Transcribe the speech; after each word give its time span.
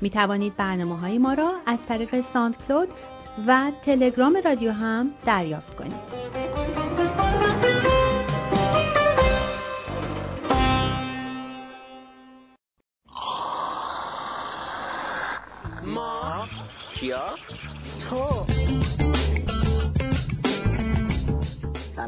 می 0.00 0.10
توانید 0.10 0.56
برنامه 0.56 0.98
های 0.98 1.18
ما 1.18 1.32
را 1.32 1.52
از 1.66 1.78
طریق 1.88 2.24
ساند 2.32 2.56
کلود 2.68 2.88
و 3.46 3.72
تلگرام 3.84 4.40
رادیو 4.44 4.72
هم 4.72 5.10
دریافت 5.26 5.76
کنید. 5.76 6.43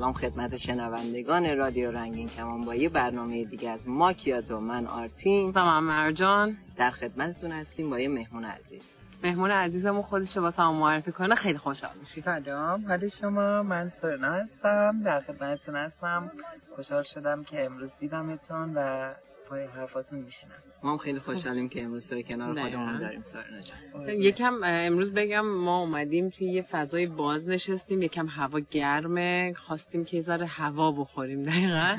سلام 0.07 0.31
خدمت 0.31 0.57
شنوندگان 0.57 1.57
رادیو 1.57 1.91
رنگین 1.91 2.29
کمان 2.29 2.65
با 2.65 2.75
یه 2.75 2.89
برنامه 2.89 3.45
دیگه 3.45 3.71
از 3.71 3.89
ما 3.89 4.13
تو 4.13 4.61
من 4.61 4.87
آرتین. 4.87 5.53
و 5.55 5.65
من 5.65 5.81
مرجان 5.81 6.57
در 6.77 6.91
خدمتتون 6.91 7.53
هستیم 7.53 7.91
با 7.91 8.01
یه 8.01 8.09
مهمون 8.09 8.45
عزیز. 8.45 8.83
مهمون 9.25 9.51
عزیزمون 9.51 10.03
خودش 10.03 10.37
واسه 10.37 10.63
هم 10.63 10.75
معرفی 10.75 11.13
کنه 11.13 11.35
خیلی 11.35 11.59
خوشحال 11.59 11.99
میشی. 12.01 12.21
سلام 12.21 12.87
حالی 12.89 13.11
شما؟ 13.21 13.63
من 13.63 13.89
سرنا 14.03 14.33
هستم. 14.33 15.03
در 15.05 15.21
خدمتتون 15.21 15.77
هستم. 15.77 16.31
خوشحال 16.77 17.03
شدم 17.03 17.45
که 17.45 17.65
امروز 17.65 17.91
دیدمتون 18.01 18.75
و 18.75 19.13
پای 19.49 19.65
حرفاتون 19.65 20.19
میشینم. 20.19 20.53
ما 20.83 20.93
هم 20.93 20.99
خیلی 20.99 21.19
خوشحالیم 21.19 21.69
که 21.69 21.83
امروز 21.83 22.09
تو 22.09 22.23
کنار 22.23 22.61
خودمون 22.61 22.99
داریم 22.99 23.23
سارنا 23.23 23.61
جان. 23.61 24.09
یکم 24.09 24.61
امروز 24.65 25.15
بگم 25.15 25.47
ما 25.47 25.81
اومدیم 25.81 26.31
توی 26.31 26.47
یه 26.47 26.63
فضای 26.63 27.07
باز 27.07 27.49
نشستیم 27.49 28.03
یکم 28.03 28.27
هوا 28.27 28.61
گرمه 28.71 29.55
خواستیم 29.55 30.05
که 30.05 30.23
ذره 30.23 30.47
هوا 30.47 30.93
بخوریم 30.93 31.43
دقیقا. 31.43 31.97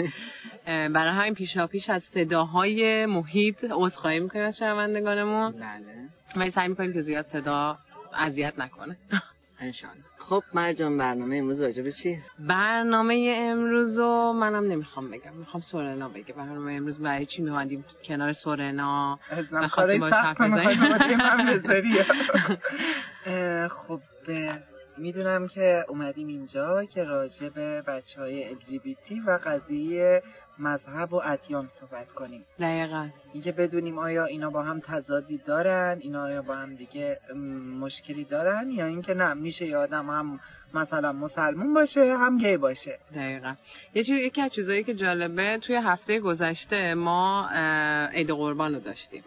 برای 0.96 1.14
همین 1.14 1.34
پیشا 1.34 1.68
پیش 1.68 1.90
از 1.90 2.04
صداهای 2.04 3.06
محیط 3.06 3.66
عذرخواهی 3.72 4.20
می‌کنیم 4.20 4.46
از 4.46 4.58
شنوندگانمون. 4.58 5.52
بله. 5.52 6.48
و 6.48 6.52
سعی 6.52 6.68
می‌کنیم 6.68 6.94
که 6.94 7.02
زیاد 7.02 7.26
صدا 7.26 7.78
اذیت 8.14 8.60
نکنه. 8.60 8.98
انشالله 9.60 10.04
خب 10.18 10.44
مرجان 10.54 10.98
برنامه 10.98 11.36
امروز 11.36 11.62
راجع 11.62 11.84
به 11.84 11.92
چی؟ 11.92 12.18
برنامه 12.40 13.36
امروز 13.38 14.00
رو 14.00 14.34
منم 14.34 14.64
نمی‌خوام 14.72 15.12
بگم. 15.12 15.34
می‌خوام 15.34 15.62
سورنا 15.62 16.10
بگه. 16.10 16.34
برنامه 16.34 16.74
امروز 16.74 17.00
برای 17.00 17.26
چی 17.26 17.42
میومدیم 17.42 17.86
کنار 18.04 18.34
سورنا؟ 18.34 19.20
بخواستیم 19.54 20.00
باش 20.00 20.14
حرف 20.14 20.38
خب 23.88 24.02
می‌دونم 24.98 25.48
که 25.48 25.86
اومدیم 25.90 26.28
اینجا 26.28 26.84
که 26.84 27.04
راجع 27.04 27.50
به 27.50 27.82
بچه 27.82 28.22
های 28.22 28.56
LGBT 28.56 29.12
و 29.28 29.40
قضیه 29.46 30.24
مذهب 30.60 31.14
و 31.14 31.22
ادیان 31.26 31.68
صحبت 31.68 32.12
کنیم. 32.12 32.46
دقیقا. 32.60 33.08
اینکه 33.34 33.52
بدونیم 33.52 34.00
آیا 34.00 34.26
اینا 34.26 34.50
با 34.50 34.64
هم 34.64 34.80
تضادی 34.80 35.38
دارن 35.38 35.98
اینا 36.02 36.24
آیا 36.24 36.42
با 36.42 36.56
هم 36.56 36.76
دیگه 36.76 37.20
مشکلی 37.80 38.24
دارن 38.24 38.70
یا 38.72 38.86
اینکه 38.86 39.14
نه 39.14 39.34
میشه 39.34 39.68
یه 39.68 39.78
آدم 39.78 40.10
هم 40.10 40.40
مثلا 40.74 41.12
مسلمون 41.12 41.74
باشه 41.74 42.18
هم 42.18 42.38
گی 42.38 42.58
باشه. 42.58 43.00
دقیقا. 43.16 43.56
یه 43.94 44.04
چیز 44.04 44.20
یکی 44.20 44.42
از 44.42 44.54
چیزایی 44.54 44.84
که 44.84 44.94
جالبه 44.94 45.58
توی 45.62 45.76
هفته 45.76 46.20
گذشته 46.20 46.94
ما 46.94 47.50
عید 48.14 48.32
قربان 48.32 48.74
رو 48.74 48.80
داشتیم. 48.80 49.24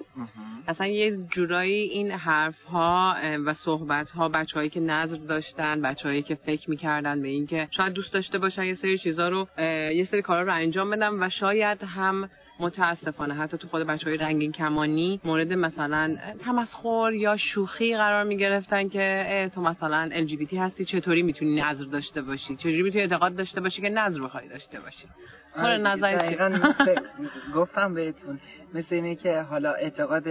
اصلا 0.69 0.87
یه 0.87 1.17
جورایی 1.17 1.83
این 1.83 2.11
حرف 2.11 2.63
ها 2.63 3.17
و 3.47 3.55
صحبت 3.55 4.11
ها 4.11 4.29
بچههایی 4.29 4.71
که 4.71 4.81
نظر 4.81 5.17
داشتن 5.17 5.83
بچههایی 5.83 6.23
که 6.23 6.35
فکر 6.35 6.71
می‌کردن 6.71 7.23
به 7.23 7.29
اینکه 7.29 7.69
شاید 7.71 7.93
دوست 7.93 8.13
داشته 8.13 8.39
باشن 8.39 8.65
یه 8.65 8.75
سری 8.75 8.99
چیزا 8.99 9.29
رو 9.29 9.47
یه 9.95 10.05
سری 10.11 10.23
کارا 10.23 10.43
رو 10.43 10.55
انجام 10.55 10.91
بدن 10.91 11.20
و 11.21 11.29
شاید 11.29 11.79
هم 11.83 12.31
متاسفانه 12.61 13.35
حتی 13.35 13.59
تو 13.59 13.69
خود 13.69 13.87
بچه 13.87 14.09
های 14.09 14.17
رنگین 14.17 14.53
کمانی 14.53 15.21
مورد 15.25 15.53
مثلا 15.53 16.17
تمسخر 16.45 17.13
یا 17.13 17.37
شوخی 17.37 17.97
قرار 17.97 18.25
می 18.25 18.37
گرفتن 18.37 18.89
که 18.89 19.51
تو 19.55 19.61
مثلا 19.61 20.11
LGBT 20.13 20.55
هستی 20.55 20.85
چطوری 20.85 21.23
می‌تونی 21.23 21.61
نظر 21.61 21.85
داشته 21.85 22.23
باشی؟ 22.23 22.57
چجوری 22.57 22.83
می‌تونی 22.83 23.03
اعتقاد 23.03 23.37
داشته 23.37 23.61
باشی 23.61 23.83
که 23.83 23.89
نظر 23.89 24.21
بخوای 24.23 24.49
داشته 24.49 24.81
باشی؟ 24.81 25.07
آره 25.57 25.79
نظر 25.79 26.51
گفتم 27.57 27.95
بهتون 27.95 28.41
مثل 28.75 28.95
اینه 28.95 29.15
که 29.15 29.41
حالا 29.41 29.73
اعتقاد 29.73 30.29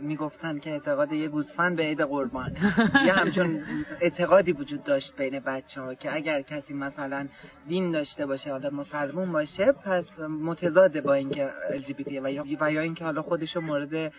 می‌گفتن 0.00 0.58
که 0.58 0.70
اعتقاد 0.70 1.12
یه 1.12 1.28
گوسفند 1.28 1.76
به 1.76 1.82
عید 1.82 2.00
قربان. 2.00 2.56
یه 3.06 3.12
همچون 3.12 3.64
اعتقادی 4.00 4.52
وجود 4.52 4.84
داشت 4.84 5.16
بین 5.16 5.40
بچه 5.40 5.80
ها 5.80 5.94
که 5.94 6.14
اگر 6.14 6.42
کسی 6.42 6.74
مثلا 6.74 7.28
دین 7.68 7.92
داشته 7.92 8.26
باشه 8.26 8.50
حالا 8.50 8.70
مسلمون 8.70 9.32
باشه 9.32 9.72
پس 9.72 10.18
متضاد 10.18 11.00
با 11.00 11.14
اینکه 11.14 11.50
LGBT 11.70 12.20
و 12.22 12.32
یا 12.32 12.44
و 12.60 12.72
یا 12.72 12.80
اینکه 12.80 13.04
حالا 13.04 13.22
خودشو 13.22 13.60
مورد 13.60 14.12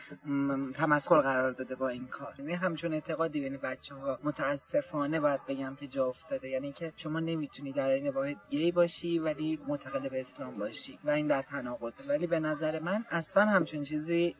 تمسخر 0.75 1.21
قرار 1.21 1.51
داده 1.51 1.75
با 1.75 1.89
این 1.89 2.07
کار. 2.07 2.33
یعنی 2.39 2.53
همچون 2.53 2.93
اعتقادی 2.93 3.41
بین 3.41 3.57
بچه 3.57 3.95
ها 3.95 4.19
متاسفانه 4.23 5.19
باید 5.19 5.39
بگم 5.47 5.75
که 5.79 5.87
جا 5.87 6.05
افتاده. 6.05 6.49
یعنی 6.49 6.71
که 6.71 6.93
شما 6.97 7.19
نمی‌تونی 7.19 7.71
در 7.71 7.87
این 7.87 8.09
واحد 8.09 8.37
گی 8.49 8.71
باشی 8.71 9.19
ولی 9.19 9.59
معتقد 9.67 10.09
به 10.09 10.21
اسلام 10.21 10.42
باشی 10.51 10.99
و 11.03 11.09
این 11.09 11.27
در 11.27 11.41
تناقضه 11.41 12.03
ولی 12.07 12.27
به 12.27 12.39
نظر 12.39 12.79
من 12.79 13.05
اصلا 13.09 13.45
همچون 13.45 13.83
چیزی 13.83 14.35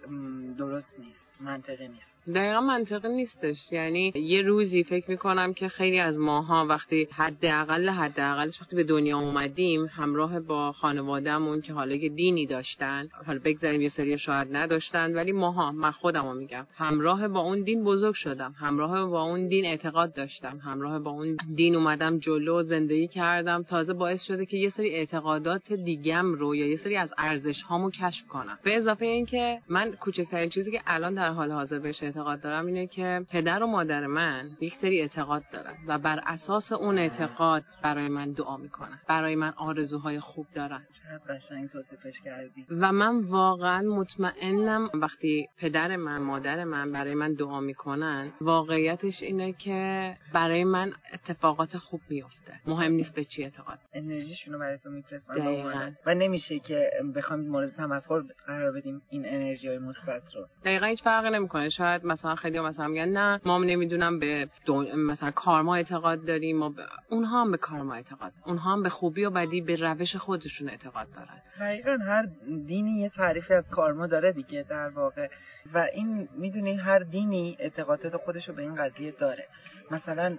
درست 0.58 1.00
نیست. 1.00 1.20
منطقی 1.40 1.88
نیست. 1.88 2.12
دقیقا 2.28 2.62
منطقی 2.62 3.10
نیستش. 3.10 3.72
یعنی 3.72 4.12
یه 4.16 4.42
روزی 4.42 4.84
فکر 4.84 5.12
می‌کنم 5.12 5.54
که 5.54 5.68
خیلی 5.68 6.00
از 6.00 6.18
ماها 6.18 6.66
وقتی 6.66 7.08
حداقل 7.12 7.90
حداقلش 7.90 8.62
وقتی 8.62 8.76
به 8.76 8.84
دنیا 8.84 9.20
اومدیم 9.20 9.86
همراه 9.86 10.40
با 10.40 10.72
خانوادهمون 10.72 11.62
که 11.62 11.74
حالا 11.74 11.98
که 11.98 12.10
دینی 12.10 12.46
داشتن 12.46 13.10
حالا 13.26 13.40
بگذاریم 13.46 13.82
یه 13.82 13.90
سری 13.90 14.18
شاید 14.18 14.56
نداشتن 14.56 15.16
ولی 15.16 15.32
ماها 15.32 15.72
من 15.72 15.92
خودمو 15.92 16.34
میگم 16.34 16.68
همراه 16.76 17.28
با 17.28 17.40
اون 17.40 17.64
دین 17.64 17.84
بزرگ 17.84 18.14
شدم 18.14 18.56
همراه 18.60 19.06
با 19.06 19.22
اون 19.22 19.48
دین 19.48 19.66
اعتقاد 19.66 20.14
داشتم 20.14 20.58
همراه 20.64 21.00
با 21.00 21.12
اون 21.12 21.38
دین 21.56 21.76
اومدم 21.76 22.20
جلو 22.20 22.64
زندگی 22.64 23.08
کردم 23.08 23.64
تازه 23.64 23.94
باعث 23.94 24.24
شده 24.24 24.46
که 24.46 24.58
یه 24.58 24.70
سری 24.70 24.90
اعتقادات 24.90 25.74
دیگم 25.74 26.34
رو 26.34 26.56
یا 26.56 26.68
یه 26.68 26.78
سری 26.78 26.98
از 26.98 27.14
ارزش 27.18 27.62
هامو 27.62 27.90
کشف 27.90 28.28
کنم. 28.28 28.60
به 28.64 28.78
اضافه 28.78 29.06
اینکه 29.06 29.60
من 29.70 29.92
کوچکترین 29.92 30.50
چیزی 30.50 30.72
که 30.72 30.82
الان 30.88 31.14
در 31.14 31.30
حال 31.30 31.52
حاضر 31.52 31.80
بهش 31.80 32.04
اعتقاد 32.14 32.42
دارم 32.42 32.66
اینه 32.66 32.88
که 32.88 33.26
پدر 33.30 33.64
و 33.64 33.68
مادر 33.68 34.08
من 34.08 34.50
یک 34.62 34.74
سری 34.82 35.02
اعتقاد 35.02 35.44
دارن 35.54 35.74
و 35.88 35.98
بر 35.98 36.20
اساس 36.26 36.72
اون 36.72 36.98
اعتقاد 36.98 37.64
برای 37.84 38.08
من 38.08 38.32
دعا 38.32 38.58
می‌کنن. 38.58 39.00
برای 39.08 39.36
من 39.36 39.54
آرزوهای 39.58 40.20
خوب 40.20 40.48
دارن. 40.56 40.86
قشنگ 41.30 41.70
توصیفش 41.70 42.22
کردی. 42.26 42.66
و 42.70 42.92
من 42.92 43.20
واقعا 43.20 43.82
مطمئنم 43.82 44.90
وقتی 44.94 45.48
پدر 45.58 45.96
من 45.96 46.18
مادر 46.18 46.64
من 46.64 46.92
برای 46.92 47.14
من 47.14 47.34
دعا 47.34 47.60
می‌کنن 47.60 48.32
واقعیتش 48.42 49.24
اینه 49.24 49.54
که 49.54 50.14
برای 50.34 50.64
من 50.64 50.94
اتفاقات 51.14 51.78
خوب 51.78 52.02
میفته 52.10 52.54
مهم 52.68 52.92
نیست 52.92 53.16
به 53.16 53.24
چی 53.24 53.44
اعتقاد. 53.44 53.80
انرژیشونو 53.94 54.60
برای 54.60 54.78
تو 54.78 54.90
میفرستن 54.90 55.94
و 56.06 56.14
نمیشه 56.16 56.60
که 56.60 56.90
بخوام 57.16 57.40
مورد 57.40 57.76
تمسخر 57.76 58.24
قرار 58.48 58.72
بدیم 58.72 59.02
این 59.10 59.26
انرژی 59.26 59.68
های 59.68 59.78
مثبت 59.78 60.36
رو. 60.36 60.46
دقیقا 60.66 60.86
هیچ 60.86 61.04
فرقی 61.04 61.30
نمی‌کنه. 61.30 61.70
شاید 61.70 62.03
مثلا 62.04 62.36
خیلی 62.36 62.60
مثلا 62.60 62.88
میگن 62.88 63.10
نه 63.10 63.42
ما 63.46 63.58
نمی‌دونم 63.58 64.20
به 64.20 64.50
مثلا 64.98 65.32
کارما 65.32 65.76
اعتقاد 65.76 66.26
داریم 66.26 66.58
ما 66.58 66.70
ب... 66.70 66.74
اونها 67.10 67.42
هم 67.42 67.52
به 67.52 67.58
کارما 67.58 67.94
اعتقاد 67.94 68.32
اونها 68.46 68.74
هم 68.74 68.84
به 68.84 68.90
خوبی 68.90 69.26
و 69.26 69.30
بدی 69.30 69.62
به 69.62 69.76
روش 69.76 70.16
خودشون 70.16 70.70
اعتقاد 70.70 71.08
دارن. 71.16 71.42
دقیقا 71.60 71.98
هر 72.06 72.28
دینی 72.68 73.00
یه 73.00 73.10
تعریفی 73.10 73.54
از 73.54 73.68
کارما 73.70 74.08
داره 74.08 74.32
دیگه 74.32 74.66
در 74.70 74.90
واقع. 74.90 75.28
و 75.74 75.88
این 75.94 76.30
می‌دونی 76.38 76.76
هر 76.76 77.00
دینی 77.00 77.58
اعتقادات 77.60 78.18
خودش 78.18 78.50
رو 78.50 78.56
به 78.56 78.62
این 78.62 78.76
قضیه 78.76 79.12
داره. 79.12 79.48
مثلا 79.94 80.38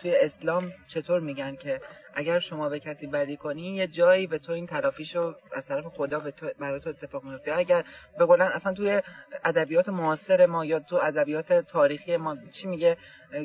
توی 0.00 0.14
اسلام 0.16 0.72
چطور 0.88 1.20
میگن 1.20 1.56
که 1.56 1.80
اگر 2.14 2.38
شما 2.38 2.68
به 2.68 2.80
کسی 2.80 3.06
بدی 3.06 3.36
کنی 3.36 3.62
یه 3.62 3.86
جایی 3.86 4.26
به 4.26 4.38
تو 4.38 4.52
این 4.52 4.66
تلافیشو 4.66 5.34
از 5.52 5.66
طرف 5.66 5.84
خدا 5.86 6.18
به 6.18 6.30
تو 6.30 6.46
برای 6.58 6.80
تو 6.80 6.90
اتفاق 6.90 7.24
میفته. 7.24 7.56
اگر 7.56 7.84
به 8.18 8.24
قولن 8.24 8.46
اصلا 8.46 8.72
توی 8.72 9.02
ادبیات 9.44 9.88
معاصر 9.88 10.46
ما 10.46 10.64
یا 10.64 10.80
تو 10.80 10.96
ادبیات 10.96 11.52
تاریخی 11.52 12.16
ما 12.16 12.36
چی 12.52 12.68
میگه؟ 12.68 12.96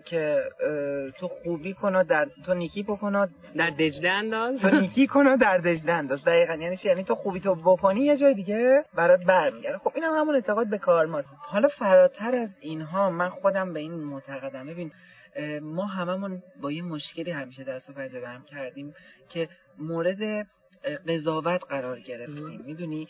که 0.05 0.43
تو 1.19 1.27
خوبی 1.27 1.73
کن 1.73 2.03
در 2.03 2.27
تو 2.45 2.53
نیکی 2.53 2.83
بکن 2.83 3.29
در 3.55 3.69
دجله 3.69 4.09
انداز؟ 4.09 4.59
تو 4.61 4.69
نیکی 4.69 5.07
کن 5.07 5.35
در 5.35 5.57
دجله 5.57 5.91
انداز. 5.91 6.23
دقیقاً. 6.23 6.53
یعنی 6.53 6.77
چی؟ 6.77 6.87
یعنی 6.87 7.03
تو 7.03 7.15
خوبی 7.15 7.39
تو 7.39 7.55
بکنی 7.55 8.01
یه 8.01 8.17
جای 8.17 8.33
دیگه 8.33 8.85
برات 8.95 9.19
برمیگرده. 9.19 9.77
خب 9.77 9.91
این 9.95 10.03
هم 10.03 10.13
همون 10.13 10.35
اعتقاد 10.35 10.67
به 10.67 10.77
کار 10.77 11.05
ماست 11.05 11.27
حالا 11.37 11.67
فراتر 11.67 12.35
از 12.35 12.49
اینها 12.61 13.09
من 13.09 13.29
خودم 13.29 13.73
به 13.73 13.79
این 13.79 13.93
معتقدم. 13.93 14.67
ببین 14.67 14.91
ما 15.61 15.85
هممون 15.85 16.43
با 16.61 16.71
یه 16.71 16.81
مشکلی 16.81 17.31
همیشه 17.31 17.63
دست 17.63 17.89
و 17.89 17.93
پنجه 17.93 18.21
گرم 18.21 18.43
کردیم 18.43 18.95
که 19.29 19.49
مورد 19.77 20.47
قضاوت 21.07 21.61
قرار 21.69 21.99
گرفتیم. 21.99 22.61
می‌دونی؟ 22.65 23.07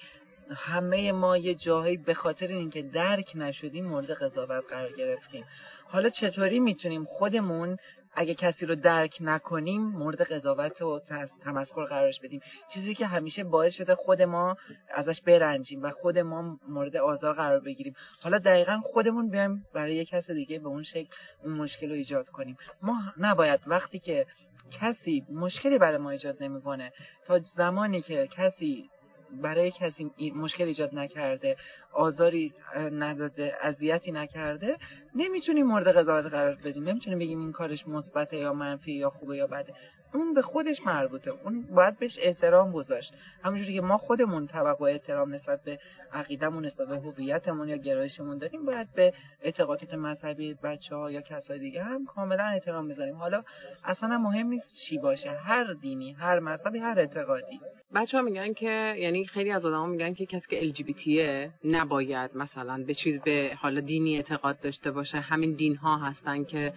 همه 0.56 1.12
ما 1.12 1.38
یه 1.38 1.56
جاهایی 1.56 1.98
به 1.98 2.14
خاطر 2.14 2.48
اینکه 2.48 2.82
درک 2.82 3.32
نشدیم 3.36 3.86
مورد 3.86 4.12
قضاوت 4.12 4.64
قرار 4.70 4.92
گرفتیم. 4.92 5.46
حالا 5.88 6.10
چطوری 6.10 6.60
می‌تونیم 6.60 7.06
خودمون 7.06 7.78
اگه 8.14 8.36
کسی 8.36 8.66
رو 8.66 8.76
درک 8.76 9.18
نکنیم 9.22 9.82
مورد 9.82 10.22
قضاوت 10.22 10.82
و 10.82 11.02
تمسخر 11.44 11.84
قرارش 11.84 12.20
بدیم. 12.20 12.42
چیزی 12.74 12.96
که 12.96 13.06
همیشه 13.06 13.44
باعث 13.44 13.74
شده 13.74 13.96
خود 13.96 14.22
ما 14.22 14.58
ازش 14.96 15.22
برنجیم 15.22 15.84
و 15.84 15.92
خود 15.92 16.18
ما 16.18 16.60
مورد 16.68 16.98
آزار 16.98 17.34
قرار 17.34 17.60
بگیریم. 17.60 17.96
حالا 18.22 18.38
دقیقا 18.38 18.80
خودمون 18.84 19.30
بیایم 19.30 19.66
برای 19.74 19.96
یک 19.96 20.10
کس 20.10 20.32
دیگه 20.32 20.60
به 20.60 20.68
اون 20.68 20.84
شکل 20.84 21.16
اون 21.44 21.54
مشکل 21.54 21.90
رو 21.90 21.96
ایجاد 21.96 22.30
کنیم. 22.30 22.58
ما 22.82 23.00
نباید 23.18 23.60
وقتی 23.68 24.00
که 24.00 24.26
کسی 24.72 25.26
مشکلی 25.34 25.78
برای 25.78 25.98
ما 25.98 26.10
ایجاد 26.10 26.44
نمی‌کنه 26.44 26.94
تا 27.26 27.40
زمانی 27.40 28.02
که 28.02 28.28
کسی 28.28 28.90
برای 29.32 29.72
کسی 29.72 30.12
مشکل 30.36 30.64
ایجاد 30.64 30.96
نکرده 30.96 31.56
آزاری 31.94 32.54
نداده 32.92 33.54
اذیتی 33.62 34.12
نکرده 34.12 34.78
نمی‌تونیم 35.16 35.68
مورد 35.68 35.88
قضاوت 35.88 36.26
قرار 36.26 36.56
بدیم. 36.66 36.84
نمی‌تونیم 36.84 37.20
بگیم 37.20 37.40
این 37.40 37.52
کارش 37.52 37.88
مثبته 37.88 38.38
یا 38.38 38.54
منفی 38.54 38.92
یا 38.92 39.10
خوبه 39.10 39.38
یا 39.38 39.48
بده. 39.48 39.74
اون 40.14 40.34
به 40.34 40.42
خودش 40.42 40.78
مربوطه. 40.86 41.32
اون 41.32 41.62
باید 41.62 42.00
بهش 42.00 42.18
احترام 42.22 42.72
گذاشت. 42.72 43.14
همونجوری 43.44 43.74
که 43.74 43.82
ما 43.82 43.98
خودمون 43.98 44.48
توقع 44.48 44.92
احترام 44.92 45.34
نسبت 45.34 45.64
به 45.64 45.80
عقیدمون 46.14 46.66
نسبت 46.66 46.88
به 46.88 47.00
هویتمون 47.00 47.70
یا 47.70 47.78
گرایشمون 47.78 48.38
داریم 48.38 48.66
باید 48.66 48.88
به 48.96 49.14
اعتقادات 49.42 49.94
مذهبی 49.94 50.54
بچه 50.54 50.96
ها 50.96 51.12
یا 51.12 51.22
کسای 51.22 51.60
دیگه 51.60 51.84
هم 51.84 52.06
کاملا 52.06 52.44
احترام 52.44 52.88
بذاریم. 52.88 53.16
حالا 53.16 53.44
اصلا 53.84 54.18
مهم 54.18 54.48
نیست 54.48 54.76
چی 54.88 54.98
باشه. 54.98 55.30
هر 55.30 55.74
دینی 55.74 56.12
هر 56.12 56.40
مذهبی 56.40 56.80
هر 56.80 57.00
اعتقادی. 57.00 57.60
بچه 57.96 58.18
ها 58.18 58.24
میگن 58.24 58.54
که 58.54 58.96
یعنی 58.98 59.26
خیلی 59.26 59.52
از 59.52 59.66
آدما 59.66 59.86
میگن 59.86 60.14
که 60.14 60.26
کسی 60.26 60.48
که 60.50 60.74
LGBTه 60.74 61.52
نباید 61.64 62.32
مثلا 62.36 62.84
به 62.88 62.94
چیز 62.94 63.22
به 63.22 63.52
حالا 63.62 63.80
دینی 63.80 64.16
اعتقاد 64.16 64.60
داشته 64.60 64.92
باشه. 64.92 65.18
همین 65.20 65.56
دین 65.56 65.76
ها 65.76 65.98
هستن 65.98 66.44
که 66.44 66.74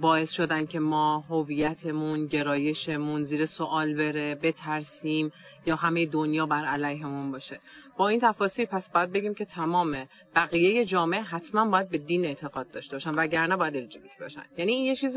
باعث 0.00 0.30
شدن 0.30 0.66
که 0.66 0.78
ما 0.78 1.18
هویتمون 1.18 2.26
گرایشمون 2.26 3.24
زیر 3.24 3.46
سوال 3.46 3.94
بره 3.94 4.34
بترسیم 4.34 5.32
یا 5.66 5.76
همه 5.76 6.06
دنیا 6.06 6.46
بر 6.46 6.64
علیهمون 6.64 7.32
باشه. 7.32 7.60
با 7.96 8.08
این 8.08 8.20
تفاصیل 8.20 8.66
پس 8.66 8.88
باید 8.88 9.12
بگیم 9.12 9.34
که 9.34 9.44
تمام 9.44 10.06
بقیه 10.34 10.84
جامعه 10.84 11.20
حتما 11.20 11.70
باید 11.70 11.90
به 11.90 11.98
دین 11.98 12.24
اعتقاد 12.24 12.70
داشته 12.70 12.96
باشن 12.96 13.14
وگرنه 13.14 13.56
باید 13.56 13.76
الژیبیتی 13.76 14.16
باشن. 14.20 14.44
یعنی 14.58 14.72
این 14.72 14.84
یه 14.84 14.96
چیز 14.96 15.16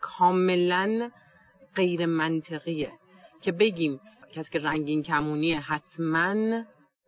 کاملا 0.00 1.10
غیر 1.74 2.06
منطقیه 2.06 2.92
که 3.42 3.52
بگیم 3.52 4.00
کسی 4.32 4.50
که 4.52 4.58
رنگین 4.58 5.02
کمونی 5.02 5.52
حتما 5.52 6.64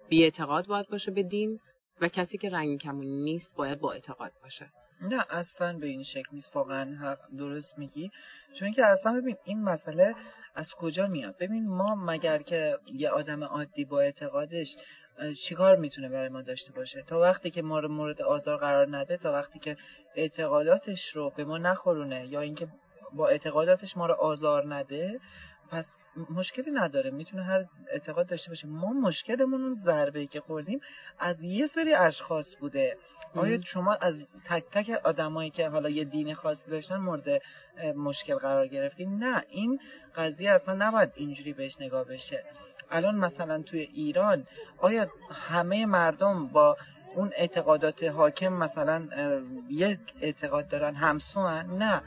بی 0.09 0.25
اعتقاد 0.25 0.67
باید 0.67 0.89
باشه 0.89 1.11
به 1.11 1.23
دین 1.23 1.59
و 2.01 2.09
کسی 2.09 2.39
که 2.39 2.51
رنگین 2.51 2.79
کمونی 2.79 3.23
نیست 3.23 3.57
باید 3.57 3.81
با 3.81 3.93
اعتقاد 3.93 4.33
باشه. 4.43 4.71
نه 5.01 5.25
اصلا 5.31 5.79
به 5.79 5.87
این 5.87 6.03
شکل 6.03 6.29
نیست. 6.33 6.57
واقعا 6.57 6.97
حق 6.97 7.19
درست 7.39 7.79
میگی. 7.79 8.11
چون 8.59 8.73
که 8.73 8.87
اصلا 8.87 9.13
ببین 9.13 9.37
این 9.45 9.63
مسئله 9.63 10.15
از 10.55 10.67
کجا 10.75 11.07
میاد؟ 11.07 11.37
ببین 11.39 11.69
ما 11.69 11.95
مگر 11.95 12.43
که 12.43 12.79
یه 12.87 13.11
آدم 13.11 13.45
عادی 13.45 13.85
با 13.85 14.01
اعتقادش 14.01 14.77
چیکار 15.49 15.77
می‌تونه 15.77 16.09
برای 16.09 16.29
ما 16.29 16.43
داشته 16.43 16.73
باشه؟ 16.73 17.03
تا 17.03 17.21
وقتی 17.21 17.51
که 17.51 17.63
ما 17.63 17.79
رو 17.79 17.89
مورد 17.89 18.23
آزار 18.23 18.57
قرار 18.57 18.97
نده 18.97 19.17
تا 19.17 19.33
وقتی 19.33 19.59
که 19.59 19.77
اعتقاداتش 20.15 21.11
رو 21.15 21.31
به 21.37 21.45
ما 21.45 21.59
نخورونه 21.59 22.27
یا 22.27 22.41
اینکه 22.41 22.69
با 23.13 23.29
اعتقاداتش 23.29 23.97
ما 23.97 24.07
رو 24.07 24.15
آزار 24.15 24.75
نده 24.75 25.21
پس 25.71 25.87
مشکلی 26.31 26.71
نداره. 26.71 27.11
می‌تونه 27.11 27.43
هر 27.43 27.65
اعتقاد 27.93 28.27
داشته 28.27 28.49
باشه. 28.49 28.67
ما 28.69 28.93
مشکلمون 28.93 29.63
اون 29.63 29.75
ضربه 29.75 30.27
که 30.27 30.41
خوردیم 30.41 30.81
از 31.19 31.43
یه 31.43 31.67
سری 31.67 31.95
اشخاص 31.95 32.57
بوده. 32.61 32.97
آیا 33.35 33.61
شما 33.61 33.95
از 33.95 34.15
تک 34.45 34.65
تک 34.73 34.91
آدمایی 35.05 35.51
که 35.51 35.69
حالا 35.69 35.89
یه 35.89 36.05
دین 36.05 36.35
خاصی 36.35 36.71
داشتن 36.71 36.97
مورد 36.97 37.43
مشکل 37.97 38.35
قرار 38.35 38.67
گرفتیم 38.67 39.25
نه. 39.25 39.43
این 39.49 39.81
قضیه 40.17 40.51
اصلا 40.51 40.75
نباید 40.75 41.13
اینجوری 41.15 41.53
بهش 41.53 41.77
نگاه 41.81 42.05
بشه. 42.05 42.45
الان 42.91 43.15
مثلا 43.15 43.63
توی 43.63 43.81
ایران 43.81 44.47
آیا 44.79 45.09
همه 45.31 45.87
مردم 45.87 46.47
با 46.47 46.77
اون 47.15 47.31
اعتقادات 47.37 48.03
حاکم 48.05 48.53
مثلا 48.53 49.09
یک 49.69 49.99
اعتقاد 50.21 50.69
دارن 50.69 50.95
همسو 50.95 51.41
نه. 51.63 52.03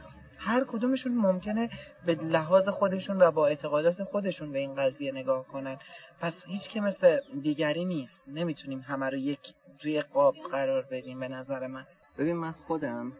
هر 0.45 0.63
کدومشون 0.63 1.11
ممکنه 1.11 1.69
به 2.05 2.15
لحاظ 2.15 2.69
خودشون 2.69 3.21
و 3.21 3.31
با 3.31 3.47
اعتقادات 3.47 4.03
خودشون 4.03 4.51
به 4.51 4.59
این 4.59 4.75
قضیه 4.75 5.11
نگاه 5.11 5.45
کنن. 5.45 5.77
پس 6.19 6.33
هیچ 6.45 6.69
که 6.69 6.81
مثل 6.81 7.19
دیگری 7.41 7.85
نیست. 7.85 8.21
نمی‌تونیم 8.27 8.79
همه 8.79 9.09
رو 9.09 9.17
یک 9.17 9.39
توی 9.79 10.01
قاب 10.01 10.35
قرار 10.51 10.87
بدیم 10.91 11.19
به 11.19 11.27
نظر 11.27 11.67
من. 11.67 11.85
ببین 12.17 12.35
من 12.35 12.51
خودم 12.51 13.13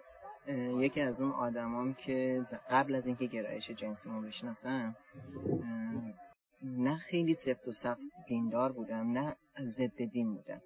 یکی 0.80 1.02
از 1.02 1.22
اون 1.22 1.32
آدمام 1.32 1.94
که 1.94 2.42
قبل 2.70 2.96
از 2.96 3.06
اینکه 3.06 3.26
گرایش 3.26 3.72
جنسیمو 3.72 4.22
بشناسم 4.22 4.96
نه 6.64 6.98
خیلی 6.98 7.34
سفت 7.34 7.68
و 7.68 7.72
سخت 7.72 8.02
دیندار 8.28 8.72
بودم 8.72 9.12
نه 9.12 9.36
ضد 9.60 10.04
دین 10.12 10.34
بودم. 10.34 10.62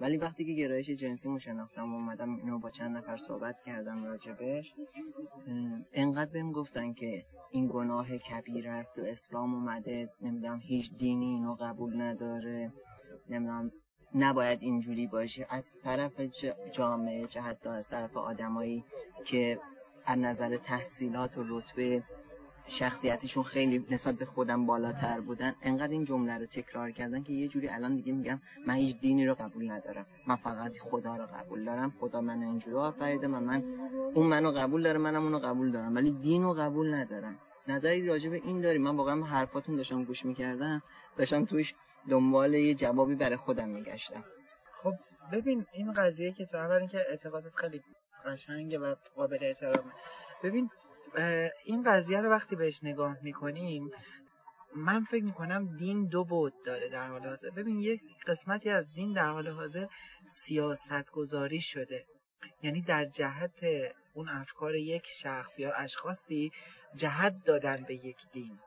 ولی 0.00 0.16
وقتی 0.16 0.44
که 0.44 0.52
گرایش 0.62 0.90
جنسی 0.90 1.28
مو 1.28 1.38
شناختم 1.38 1.92
و 1.92 1.96
اومدم 1.96 2.36
اینو 2.36 2.58
با 2.58 2.70
چند 2.70 2.96
نفر 2.96 3.16
صحبت 3.16 3.56
کردم 3.66 4.04
راجبش 4.04 4.74
انقدر 5.92 6.30
بهم 6.30 6.52
گفتن 6.52 6.92
که 6.92 7.24
این 7.50 7.70
گناه 7.72 8.18
کبیر 8.18 8.68
است 8.68 8.98
و 8.98 9.00
اسلام 9.00 9.54
اومده 9.54 10.08
نمی‌دونم 10.20 10.58
هیچ 10.58 10.92
دینی 10.98 11.26
اینو 11.26 11.54
قبول 11.60 12.00
نداره 12.00 12.72
نمی‌دونم 13.28 13.70
نباید 14.14 14.58
اینجوری 14.62 15.06
باشه. 15.06 15.46
از 15.50 15.64
طرف 15.82 16.20
جامعه 16.76 17.26
چه 17.26 17.40
حتی 17.40 17.68
از 17.68 17.88
طرف 17.88 18.16
آدمایی 18.16 18.84
که 19.24 19.58
از 20.06 20.18
نظر 20.18 20.56
تحصیلات 20.56 21.38
و 21.38 21.44
رتبه 21.48 22.02
شخصیتشون 22.68 23.42
خیلی 23.42 23.86
نسبت 23.90 24.14
به 24.14 24.24
خودم 24.24 24.66
بالاتر 24.66 25.20
بودن. 25.20 25.54
انقدر 25.62 25.92
این 25.92 26.04
جمله 26.04 26.38
رو 26.38 26.46
تکرار 26.46 26.90
کردن 26.90 27.22
که 27.22 27.32
یه 27.32 27.48
جوری 27.48 27.68
الان 27.68 27.96
دیگه 27.96 28.12
میگم 28.12 28.40
من 28.66 28.74
هیچ 28.74 29.00
دینی 29.00 29.26
رو 29.26 29.34
قبول 29.34 29.70
ندارم. 29.70 30.06
من 30.26 30.36
فقط 30.36 30.72
خدا 30.82 31.16
رو 31.16 31.26
قبول 31.26 31.64
دارم. 31.64 31.94
خدا 32.00 32.20
منو 32.20 32.46
اینجوری 32.46 32.76
آفریده 32.76 33.28
و 33.28 33.40
من 33.40 33.64
اون 34.14 34.26
منو 34.26 34.50
قبول 34.50 34.82
داره 34.82 34.98
منم 34.98 35.22
اونو 35.22 35.38
قبول 35.38 35.72
دارم. 35.72 35.94
ولی 35.94 36.10
دین 36.10 36.42
رو 36.42 36.52
قبول 36.52 36.94
ندارم. 36.94 37.38
نظری 37.68 38.06
راجع 38.06 38.30
به 38.30 38.36
این 38.36 38.60
داری 38.60 38.78
من 38.78 38.96
واقعا 38.96 39.24
حرفاتون 39.24 39.76
داشتم 39.76 40.04
گوش 40.04 40.24
می‌کردم. 40.24 40.82
داشتم 41.16 41.44
توش 41.44 41.74
دنبال 42.10 42.54
یه 42.54 42.74
جوابی 42.74 43.14
برای 43.14 43.36
خودم 43.36 43.68
میگشتم. 43.68 44.24
خب 44.82 44.92
ببین 45.32 45.66
این 45.72 45.92
قضیه 45.92 46.32
که 46.32 46.46
تو 46.46 46.56
اول 46.56 46.76
اینکه 46.76 46.98
اعتقادت 47.10 47.54
خیلی 47.54 47.80
قشنگه 48.24 48.78
و 48.78 48.94
قابل 49.16 49.38
احترامه. 49.42 49.92
ببین 50.42 50.70
این 51.64 51.82
قضیه 51.86 52.20
رو 52.20 52.30
وقتی 52.30 52.56
بهش 52.56 52.78
نگاه 52.82 53.16
می‌کنیم 53.22 53.90
من 54.76 55.04
فکر 55.04 55.24
می‌کنم 55.24 55.76
دین 55.76 56.06
دو 56.06 56.24
بود 56.24 56.52
داره 56.66 56.88
در 56.88 57.08
حال 57.08 57.26
حاضر. 57.26 57.50
ببین 57.50 57.80
یک 57.80 58.00
قسمتی 58.26 58.70
از 58.70 58.92
دین 58.94 59.12
در 59.12 59.28
حال 59.30 59.48
حاضر 59.48 59.86
سیاست 60.46 61.10
گذاری 61.10 61.60
شده. 61.60 62.04
یعنی 62.62 62.82
در 62.82 63.04
جهت 63.04 63.64
اون 64.14 64.28
افکار 64.28 64.74
یک 64.74 65.06
شخص 65.22 65.58
یا 65.58 65.72
اشخاصی 65.72 66.52
جهت 66.96 67.34
دادن 67.44 67.84
به 67.88 67.94
یک 67.94 68.16
دین. 68.32 68.58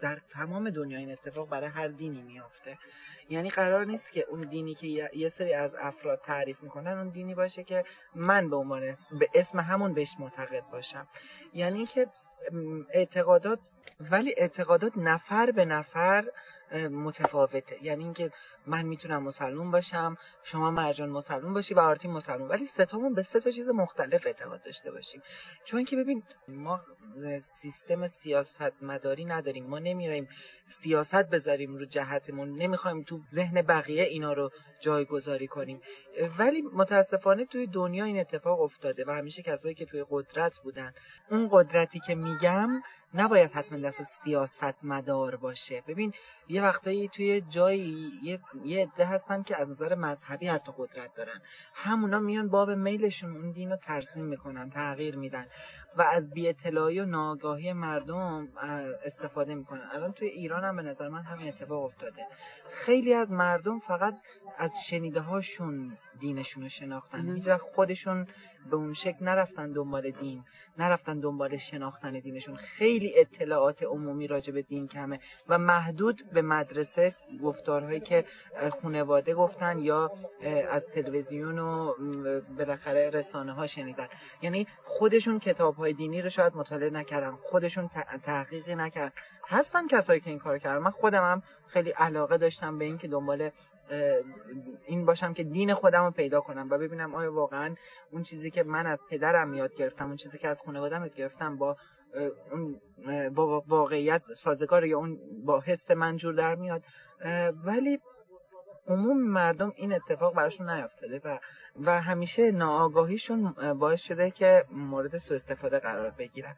در 0.00 0.18
تمام 0.30 0.70
دنیا 0.70 0.98
این 0.98 1.12
اتفاق 1.12 1.48
برای 1.48 1.68
هر 1.68 1.88
دینی 1.88 2.22
میافته. 2.22 2.78
یعنی 3.28 3.50
قرار 3.50 3.84
نیست 3.84 4.12
که 4.12 4.26
اون 4.28 4.40
دینی 4.40 4.74
که 4.74 4.86
یه 5.14 5.28
سری 5.28 5.54
از 5.54 5.74
افراد 5.74 6.20
تعریف 6.26 6.62
می‌کنن 6.62 6.98
اون 6.98 7.08
دینی 7.08 7.34
باشه 7.34 7.64
که 7.64 7.84
من 8.14 8.50
به 8.50 8.56
عنوان 8.56 8.96
به 9.18 9.28
اسم 9.34 9.60
همون 9.60 9.94
بهش 9.94 10.16
معتقد 10.18 10.64
باشم. 10.72 11.06
یعنی 11.54 11.86
که 11.86 12.06
اعتقادات 12.92 13.58
ولی 14.00 14.34
اعتقادات 14.36 14.92
نفر 14.96 15.50
به 15.50 15.64
نفر 15.64 16.24
متفاوته. 16.76 17.84
یعنی 17.84 18.04
اینکه 18.04 18.30
من 18.66 18.82
می‌تونم 18.82 19.22
مسلمون 19.22 19.70
باشم 19.70 20.16
شما 20.44 20.70
مرجان 20.70 21.08
مسلمون 21.08 21.54
باشی 21.54 21.74
و 21.74 21.80
آرتین 21.80 22.10
مسلمون. 22.10 22.48
ولی 22.48 22.66
ستامون 22.66 23.14
به 23.14 23.22
سه 23.22 23.40
تا 23.40 23.50
چیز 23.50 23.68
مختلف 23.68 24.26
اعتقاد 24.26 24.62
داشته 24.62 24.90
باشیم. 24.90 25.22
چون 25.64 25.84
که 25.84 25.96
ببین 25.96 26.22
ما 26.48 26.80
سیستم 27.62 28.06
سیاست 28.06 28.82
مداری 28.82 29.24
نداریم. 29.24 29.66
ما 29.66 29.78
نمیایم 29.78 30.28
سیاست 30.82 31.30
بذاریم 31.30 31.76
رو 31.76 31.84
جهتمون. 31.84 32.50
نمی‌خوایم 32.50 33.02
تو 33.02 33.20
ذهن 33.34 33.62
بقیه 33.62 34.02
اینا 34.02 34.32
رو 34.32 34.50
جایگذاری 34.80 35.46
کنیم. 35.46 35.80
ولی 36.38 36.62
متاسفانه 36.62 37.44
توی 37.44 37.66
دنیا 37.66 38.04
این 38.04 38.20
اتفاق 38.20 38.60
افتاده 38.60 39.04
و 39.06 39.10
همیشه 39.10 39.42
کسایی 39.42 39.74
که 39.74 39.84
توی 39.84 40.04
قدرت 40.10 40.58
بودن. 40.58 40.92
اون 41.30 41.48
قدرتی 41.52 42.00
که 42.00 42.14
میگم 42.14 42.68
نباید 43.14 43.52
حتما 43.52 43.78
دست 43.78 44.02
سیاست 44.24 44.74
مدار 44.82 45.36
باشه. 45.36 45.82
ببین 45.86 46.12
یه 46.48 46.62
وقتایی 46.62 47.08
توی 47.08 47.40
جایی 47.40 48.12
یه, 48.22 48.40
یه 48.64 48.82
عده 48.82 49.04
هستن 49.04 49.42
که 49.42 49.60
از 49.60 49.70
نظر 49.70 49.94
مذهبی 49.94 50.46
حتی 50.46 50.72
قدرت 50.78 51.14
دارن. 51.14 51.40
همونا 51.74 52.18
میان 52.18 52.48
باب 52.48 52.70
میلشون 52.70 53.36
اون 53.36 53.52
دین 53.52 53.70
رو 53.70 53.76
ترسیم 53.76 54.24
می‌کنن 54.24 54.70
تغییر 54.70 55.16
میدن. 55.16 55.46
و 55.96 56.02
از 56.02 56.30
بی 56.30 56.54
و 57.00 57.04
ناگاهی 57.04 57.72
مردم 57.72 58.48
استفاده 59.04 59.54
می‌کنن. 59.54 59.90
الان 59.92 60.12
توی 60.12 60.28
ایران 60.28 60.64
هم 60.64 60.76
به 60.76 60.82
نظر 60.82 61.08
من 61.08 61.22
همین 61.22 61.48
اتفاق 61.48 61.84
افتاده. 61.84 62.22
خیلی 62.70 63.14
از 63.14 63.30
مردم 63.30 63.78
فقط 63.78 64.14
از 64.58 64.70
شنیده 64.90 65.20
هاشون 65.20 65.96
دینشون 66.20 66.62
رو 66.62 66.68
شناختن. 66.68 67.34
هیچ 67.34 67.48
خودشون 67.50 68.26
به 68.70 68.76
اون 68.76 68.94
شکل 68.94 69.24
نرفتن 69.24 69.72
دنبال 69.72 70.10
دین 70.10 70.44
نرفتن 70.78 71.20
دنبال 71.20 71.56
شناختن 71.56 72.12
دینشون. 72.18 72.56
خیلی 72.56 73.12
اطلاعات 73.16 73.82
عمومی 73.82 74.26
راجع 74.26 74.52
به 74.52 74.62
دین 74.62 74.88
کمه 74.88 75.20
و 75.48 75.58
محدود 75.58 76.22
به 76.32 76.42
مدرسه 76.42 77.14
گفتارهایی 77.42 78.00
که 78.00 78.24
خانواده 78.82 79.34
گفتن 79.34 79.78
یا 79.78 80.10
از 80.70 80.82
تلویزیون 80.94 81.58
و 81.58 81.92
بالاخره 82.58 83.10
رسانه 83.10 83.52
ها 83.52 83.66
شنیدن. 83.66 84.08
یعنی 84.42 84.66
خودشون 84.84 85.38
کتاب 85.38 85.79
های 85.80 85.92
دینی 85.92 86.22
رو 86.22 86.28
شاید 86.28 86.56
مطالعه 86.56 86.90
نکردن 86.90 87.30
خودشون 87.30 87.90
تحقیقی 88.24 88.74
نکردن. 88.74 89.12
هستن 89.48 89.86
کسایی 89.86 90.20
که 90.20 90.30
این 90.30 90.38
کار 90.38 90.58
کردن. 90.58 90.78
من 90.78 90.90
خودم 90.90 91.22
هم 91.22 91.42
خیلی 91.68 91.90
علاقه 91.90 92.38
داشتم 92.38 92.78
به 92.78 92.84
اینکه 92.84 93.08
دنبال 93.08 93.50
این 94.86 95.06
باشم 95.06 95.34
که 95.34 95.44
دین 95.44 95.74
خودم 95.74 96.04
رو 96.04 96.10
پیدا 96.10 96.40
کنم 96.40 96.68
و 96.70 96.78
ببینم 96.78 97.14
آیا 97.14 97.32
واقعا 97.32 97.74
اون 98.10 98.22
چیزی 98.22 98.50
که 98.50 98.62
من 98.62 98.86
از 98.86 98.98
پدرم 99.10 99.54
یاد 99.54 99.74
گرفتم 99.74 100.06
اون 100.06 100.16
چیزی 100.16 100.38
که 100.38 100.48
از 100.48 100.60
خانوادم 100.60 101.02
یاد 101.02 101.16
گرفتم 101.16 101.56
با 101.56 101.76
اون 102.52 102.80
با 103.34 103.64
واقعیت 103.68 104.22
سازگار 104.42 104.86
یا 104.86 104.98
اون 104.98 105.18
با 105.44 105.60
حس 105.60 105.90
من 105.90 106.16
جور 106.16 106.34
در 106.34 106.54
میاد. 106.54 106.82
ولی 107.64 107.98
عموم 108.88 109.22
مردم 109.22 109.72
این 109.76 109.92
اتفاق 109.92 110.34
براشون 110.34 110.70
نیافتاده 110.70 111.20
و 111.24 111.38
و 111.86 112.00
همیشه 112.00 112.50
ناآگاهیشون 112.50 113.54
باعث 113.78 114.00
شده 114.00 114.30
که 114.30 114.64
مورد 114.72 115.18
سوء 115.18 115.36
استفاده 115.36 115.78
قرار 115.78 116.10
بگیرن. 116.18 116.54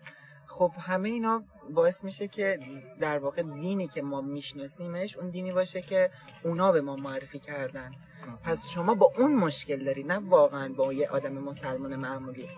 خب 0.47 0.71
همه 0.79 1.09
اینا 1.09 1.43
باعث 1.75 2.05
میشه 2.05 2.29
که 2.29 2.59
در 3.00 3.19
واقع 3.19 3.43
دینی 3.43 3.88
که 3.88 4.02
ما 4.02 4.21
میشناسیمش 4.21 5.17
اون 5.17 5.31
دینی 5.31 5.52
باشه 5.52 5.83
که 5.83 6.11
اونا 6.45 6.73
به 6.73 6.81
ما 6.81 6.97
معرفی 6.97 7.38
کردن. 7.38 7.91
پس 8.45 8.59
شما 8.75 8.95
با 8.95 9.12
اون 9.19 9.35
مشکل 9.35 9.85
داری 9.85 10.02
نه 10.02 10.19
واقعا 10.29 10.73
با 10.76 10.93
یه 10.93 11.09
آدم 11.09 11.33
مسلمان 11.33 11.97
معمولی. 11.97 12.49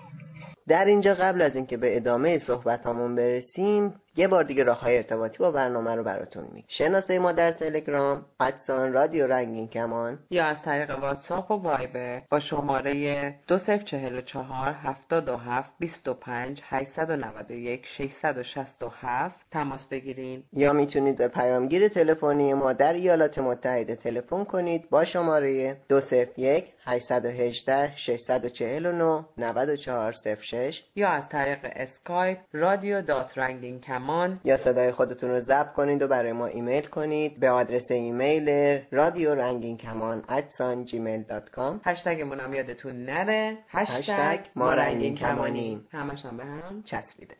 در 0.68 0.84
اینجا 0.84 1.14
قبل 1.14 1.42
از 1.42 1.56
اینکه 1.56 1.76
به 1.76 1.96
ادامه 1.96 2.38
صحبت 2.38 2.86
همون 2.86 3.14
برسیم 3.14 3.94
یه 4.16 4.28
بار 4.28 4.44
دیگه 4.44 4.64
راه 4.64 4.80
های 4.80 4.96
ارتباطی 4.96 5.38
با 5.38 5.50
برنامه 5.50 5.94
رو 5.94 6.04
براتون 6.04 6.44
میگم. 6.52 6.66
شناسه 6.68 7.18
ما 7.18 7.32
در 7.32 7.52
تلگرام 7.52 8.26
ادسان 8.40 8.92
رادیو 8.92 9.26
رنگین 9.26 9.68
کمان. 9.68 10.18
یا 10.30 10.44
از 10.44 10.62
طریق 10.62 10.98
واتساپ 10.98 11.50
و 11.50 11.54
وایبر 11.54 12.22
با 12.30 12.40
شماره 12.40 13.34
2044 13.48 14.72
727 14.72 15.70
25 15.78 16.60
891 16.64 17.86
667 17.86 19.46
تماس 19.50 19.88
بگیرین. 19.88 20.42
یا 20.52 20.72
می‌تونید 20.72 21.18
به 21.18 21.28
پیامگیر 21.28 21.88
تلفنی 21.88 22.54
ما 22.54 22.72
در 22.72 22.92
ایالات 22.92 23.38
متحده 23.38 23.96
تلفن 23.96 24.44
کنید 24.44 24.90
با 24.90 25.04
شماره 25.04 25.76
201 25.88 26.64
818 26.84 27.96
649 27.96 29.24
9406 29.38 30.82
یا 30.96 31.08
از 31.08 31.28
طریق 31.28 31.58
اسکایپ 31.64 32.38
رادیو 32.52 33.02
dot 33.02 33.38
رنگین 33.38 33.80
کمان. 33.80 34.03
یا 34.44 34.56
صدای 34.56 34.92
خودتون 34.92 35.30
رو 35.30 35.40
ضبط 35.40 35.72
کنید 35.72 36.02
و 36.02 36.08
برای 36.08 36.32
ما 36.32 36.46
ایمیل 36.46 36.86
کنید. 36.86 37.40
به 37.40 37.50
آدرس 37.50 37.90
ایمیل 37.90 38.80
رادیو 38.90 39.34
رنگین 39.34 39.76
کمان 39.76 40.24
at 40.28 40.47
sign 40.47 40.84
جیمیل 40.84 41.22
dot 41.22 41.50
com 41.50 41.80
هشتگمون 41.84 42.40
هم 42.40 42.54
یادتون 42.54 43.04
نره. 43.04 43.58
هشتگ 43.68 44.40
ما 44.56 44.74
رنگین 44.74 45.14
کمانیم 45.14 45.88
همش 45.92 46.24
هم 46.24 46.36
به 46.36 46.44
هم 46.44 46.82
چسبیده 46.82 47.34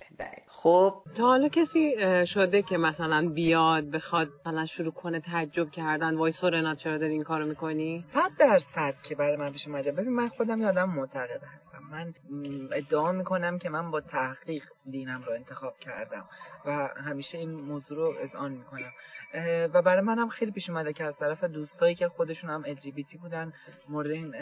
خب. 0.65 0.95
تا 1.17 1.27
حالا 1.27 1.49
کسی 1.49 1.97
شده 2.27 2.63
که 2.63 2.79
مثلا 2.79 3.29
بیاد 3.35 3.85
بخواد 3.91 4.29
مثلا 4.41 4.67
شروع 4.67 4.93
کنه 4.93 5.21
تعجب 5.21 5.71
کردن 5.71 6.17
وای 6.17 6.33
سورنا 6.33 6.75
چرا 6.75 6.99
داری 6.99 7.13
این 7.13 7.23
کارو 7.23 7.47
می‌کنی؟ 7.47 8.05
صد 8.13 8.31
درصد 8.39 8.95
که 9.03 9.15
برای 9.15 9.37
من 9.37 9.53
پیش 9.53 9.67
اومده. 9.67 9.93
ببین 9.93 10.13
من 10.13 10.29
خودم 10.29 10.61
یادم 10.61 10.91
معتقد 10.91 11.43
هستم. 11.55 11.79
من 11.91 12.15
ادعا 12.73 13.13
می‌کنم 13.13 13.59
که 13.59 13.69
من 13.69 13.91
با 13.91 14.01
تحقیق 14.01 14.65
دینم 14.91 15.23
رو 15.27 15.33
انتخاب 15.33 15.79
کردم 15.79 16.25
و 16.67 16.89
همیشه 16.97 17.39
این 17.39 17.51
موضوع 17.51 17.99
رو 17.99 18.13
اذعان 18.23 18.53
می‌کنم. 18.53 18.91
و 19.75 19.83
برای 19.83 20.03
منم 20.03 20.29
خیلی 20.29 20.51
پیش 20.51 20.71
اومده 20.71 20.93
که 20.93 21.05
از 21.05 21.15
طرف 21.17 21.45
دوستایی 21.45 21.95
که 21.95 22.09
خودشون 22.09 22.51
هم 22.51 22.63
LGBT 22.63 23.21
بودن 23.23 23.53
مورد 23.89 24.11
این 24.11 24.35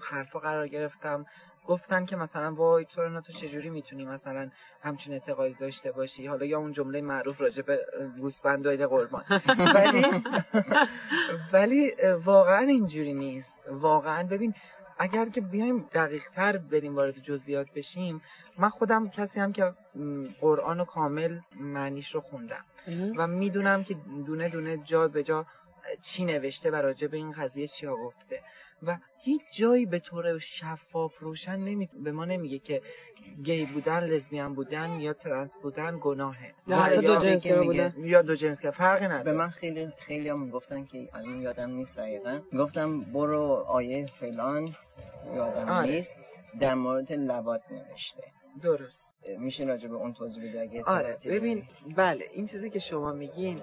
حرفا 0.00 0.38
قرار 0.38 0.68
گرفتم. 0.68 1.26
گفتن 1.66 2.06
که 2.06 2.16
مثلا 2.16 2.54
وای 2.54 2.84
تو 2.84 3.20
تو 3.20 3.32
چجوری 3.32 3.70
می‌تونی 3.70 4.04
مثلا 4.04 4.50
همچین 4.82 5.12
اعتقادی 5.12 5.54
داشته 5.54 5.92
باشی؟ 5.92 6.26
حالا 6.26 6.46
یا 6.46 6.58
اون 6.58 6.72
جمله 6.72 7.00
معروف 7.00 7.40
راجع 7.40 7.62
به 7.62 7.80
گوسفند 8.20 8.66
و 8.66 8.88
قربان. 8.88 9.24
ولی 9.74 10.04
ولی 11.52 11.92
واقعا 12.24 12.66
اینجوری 12.66 13.12
نیست. 13.12 13.54
واقعا 13.70 14.28
ببین 14.28 14.54
اگر 14.98 15.28
که 15.28 15.40
بیایم 15.40 15.88
دقیق 15.94 16.22
تر 16.34 16.56
بریم 16.56 16.96
وارد 16.96 17.18
جزئیات 17.22 17.66
بشیم 17.76 18.22
من 18.58 18.68
خودم 18.68 19.08
کسی 19.08 19.40
هم 19.40 19.52
که 19.52 19.72
قرآن 20.40 20.80
و 20.80 20.84
کامل 20.84 21.38
معنیش 21.60 22.14
رو 22.14 22.20
خوندم. 22.20 22.64
و 23.16 23.26
می‌دونم 23.26 23.84
که 23.84 23.96
دونه 24.26 24.48
دونه 24.48 24.76
جا 24.76 25.08
به 25.08 25.22
جا 25.22 25.46
چی 26.02 26.24
نوشته 26.24 26.70
و 26.70 26.74
راجع 26.74 27.06
به 27.06 27.16
این 27.16 27.32
قضیه 27.32 27.68
چیا 27.68 27.96
گفته 27.96 28.40
و 28.86 28.98
هیچ 29.24 29.42
جایی 29.58 29.86
به 29.86 29.98
طور 29.98 30.38
شفاف 30.38 31.18
روشن 31.18 31.56
نمی... 31.56 31.88
به 32.04 32.12
ما 32.12 32.24
نمیگه 32.24 32.58
که 32.58 32.82
گی 33.44 33.66
بودن 33.74 34.04
لزبیان 34.04 34.54
بودن 34.54 35.00
یا 35.00 35.12
ترنس 35.12 35.50
بودن 35.62 35.98
گناهه. 36.02 36.54
یا 36.66 37.00
دو 37.00 37.16
جنس 37.22 37.46
بودن. 37.46 37.94
یا 37.98 38.22
دو 38.22 38.34
جنس 38.34 38.66
فرقی 38.66 39.04
نداره. 39.04 39.24
به 39.24 39.32
من 39.32 39.48
خیلی 39.48 39.88
خیلی 39.98 40.28
هم 40.28 40.50
گفتن 40.50 40.84
که 40.84 41.08
الان 41.14 41.40
یادم 41.40 41.70
نیست 41.70 41.96
دقیقا. 41.96 42.40
گفتم 42.58 43.00
برو 43.00 43.64
آیه 43.68 44.06
فلان 44.20 44.76
یادم 45.34 45.68
آره. 45.68 45.90
نیست 45.90 46.12
در 46.60 46.74
مورد 46.74 47.12
لبات 47.12 47.62
نوشته. 47.70 48.22
درست. 48.62 49.06
میشه 49.38 49.64
راجع 49.64 49.88
به 49.88 49.94
اون 49.94 50.12
توضیح 50.12 50.48
بده 50.48 50.82
آره. 50.84 51.18
ببین 51.26 51.62
بله 51.96 52.24
این 52.32 52.46
چیزی 52.46 52.70
که 52.70 52.78
شما 52.78 53.12
میگین 53.12 53.62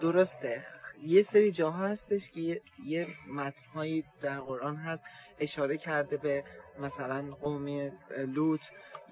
درسته. 0.00 0.64
یه 1.02 1.22
سری 1.22 1.52
جاها 1.52 1.86
هستش 1.86 2.30
که 2.30 2.60
یه, 2.86 3.06
متنهایی 3.34 4.04
در 4.22 4.40
قرآن 4.40 4.76
هست 4.76 5.02
اشاره 5.38 5.76
کرده 5.76 6.16
به 6.16 6.44
مثلا 6.80 7.34
قومی 7.40 7.90
لوط 8.34 8.60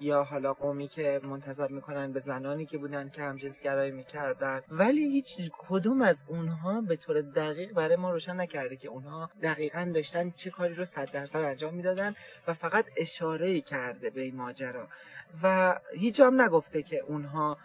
یا 0.01 0.23
حالا 0.23 0.53
قومی 0.53 0.87
که 0.87 1.19
منتظر 1.23 1.67
می‌کنن 1.67 2.13
به 2.13 2.19
زنانی 2.19 2.65
که 2.65 2.77
بودن 2.77 3.09
که 3.09 3.21
همجنسگرایی 3.21 3.91
می‌کردن. 3.91 4.61
ولی 4.69 5.09
هیچ 5.11 5.51
کدوم 5.57 6.01
از 6.01 6.17
اونها 6.27 6.81
به 6.81 6.95
طور 6.95 7.21
دقیق 7.21 7.73
برای 7.73 7.95
ما 7.95 8.11
روشن 8.11 8.39
نکرده 8.39 8.75
که 8.75 8.87
اونها 8.87 9.29
دقیقا 9.41 9.91
داشتن 9.95 10.31
چه 10.31 10.49
کاری 10.49 10.75
رو 10.75 10.85
صد 10.85 11.11
درصد 11.11 11.37
انجام 11.37 11.73
می‌دادن 11.73 12.15
و 12.47 12.53
فقط 12.53 12.85
اشاره 12.97 13.61
کرده 13.61 14.09
به 14.09 14.21
این 14.21 14.35
ماجرا. 14.35 14.87
و 15.43 15.75
هیچ 15.93 16.19
هم 16.19 16.41
نگفته 16.41 16.83
که 16.83 16.99
اونها 16.99 17.57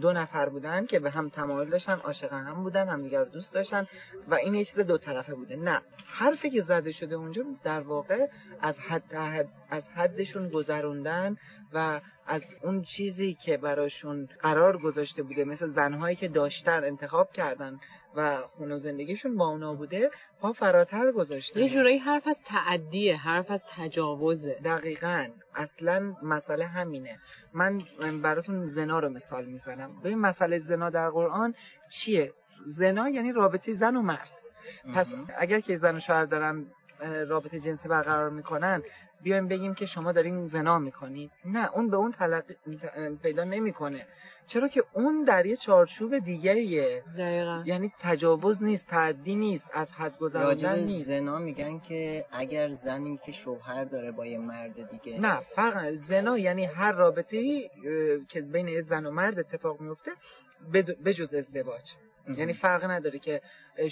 دو 0.00 0.12
نفر 0.12 0.48
بودن 0.48 0.86
که 0.86 0.98
به 0.98 1.10
هم 1.10 1.28
تمایل 1.28 1.68
داشتن 1.68 1.92
عاشق 1.92 2.32
هم 2.32 2.62
بودن 2.62 2.88
هم 2.88 3.02
دیگر 3.02 3.24
دوست 3.24 3.52
داشتن 3.52 3.86
و 4.28 4.34
این 4.34 4.54
یه 4.54 4.64
چیز 4.64 4.78
دو 4.78 4.98
طرفه 4.98 5.34
بوده. 5.34 5.56
نه 5.56 5.80
حرفی 6.06 6.50
که 6.50 6.62
زده 6.62 6.92
شده 6.92 7.14
اونجا 7.14 7.42
در 7.64 7.80
واقع 7.80 8.26
از 8.60 8.78
حد 8.78 9.46
از 9.70 9.82
حدشون 9.94 10.48
گذروندن 10.48 11.36
و 11.72 12.00
از 12.26 12.42
اون 12.62 12.82
چیزی 12.82 13.34
که 13.44 13.56
براشون 13.56 14.28
قرار 14.42 14.78
گذاشته 14.78 15.22
بوده 15.22 15.44
مثل 15.44 15.68
زنهایی 15.68 16.16
که 16.16 16.28
داشتن 16.28 16.84
انتخاب 16.84 17.32
کردن 17.32 17.80
و 18.16 18.42
خونه 18.56 18.78
زندگیشون 18.78 19.36
با 19.36 19.48
اونا 19.48 19.74
بوده 19.74 20.10
پا 20.40 20.52
فراتر 20.52 21.12
گذاشتن 21.12 21.60
یه 21.60 21.68
جورایی 21.68 21.98
حرف 21.98 22.28
از 22.28 22.36
تعدیه 22.46 23.16
حرف 23.16 23.50
از 23.50 23.62
تجاوزه. 23.76 24.60
دقیقا. 24.64 25.28
اصلا 25.54 26.14
مسئله 26.22 26.66
همینه. 26.66 27.18
من 27.52 27.82
براتون 28.22 28.66
زنا 28.66 28.98
رو 28.98 29.08
مثال 29.08 29.44
می‌زنم. 29.44 30.00
ببین 30.04 30.18
مسئله 30.18 30.58
زنا 30.58 30.90
در 30.90 31.10
قرآن 31.10 31.54
چیه؟ 31.90 32.32
زنا 32.66 33.08
یعنی 33.08 33.32
رابطه 33.32 33.72
زن 33.72 33.96
و 33.96 34.02
مرد. 34.02 34.30
پس 34.94 35.06
اگر 35.38 35.60
که 35.60 35.78
زن 35.78 35.96
و 35.96 36.00
شوهر 36.00 36.24
دارن 36.24 36.66
رابطه 37.28 37.60
جنسی 37.60 37.88
برقرار 37.88 38.30
می‌کنن 38.30 38.82
بیایم 39.22 39.48
بگیم 39.48 39.74
که 39.74 39.86
شما 39.86 40.12
دارین 40.12 40.46
زنا 40.46 40.78
می‌کنید. 40.78 41.30
نه 41.44 41.70
اون 41.74 41.90
به 41.90 41.96
اون 41.96 42.12
تلقی 42.12 42.54
پیدا 43.22 43.44
نمی‌کنه. 43.44 44.06
چرا 44.46 44.68
که 44.68 44.84
اون 44.92 45.24
در 45.24 45.46
یه 45.46 45.56
چارچوب 45.56 46.18
دیگریه 46.18 47.02
دقیقا. 47.18 47.62
یعنی 47.64 47.92
تجاوز 48.00 48.62
نیست 48.62 48.86
تعدی 48.86 49.34
نیست 49.34 49.64
از 49.72 49.92
حد 49.92 50.18
گذراندن 50.18 50.78
نیست. 50.78 51.08
زنا 51.08 51.38
میگن 51.38 51.78
که 51.78 52.24
اگر 52.32 52.70
زنی 52.70 53.20
که 53.26 53.32
شوهر 53.32 53.84
داره 53.84 54.12
با 54.12 54.26
یه 54.26 54.38
مرد 54.38 54.90
دیگه. 54.90 55.20
نه 55.20 55.40
فرق 55.40 55.90
زنا 55.90 56.38
یعنی 56.38 56.64
هر 56.64 56.92
رابطه 56.92 57.36
ای 57.36 57.70
که 58.28 58.40
بین 58.40 58.68
یه 58.68 58.82
زن 58.82 59.06
و 59.06 59.10
مرد 59.10 59.38
اتفاق 59.38 59.80
میفته 59.80 60.10
بجز 61.04 61.34
ازدواج. 61.34 61.92
یعنی 62.28 62.52
فرق 62.52 62.84
نداره 62.84 63.18
که 63.18 63.40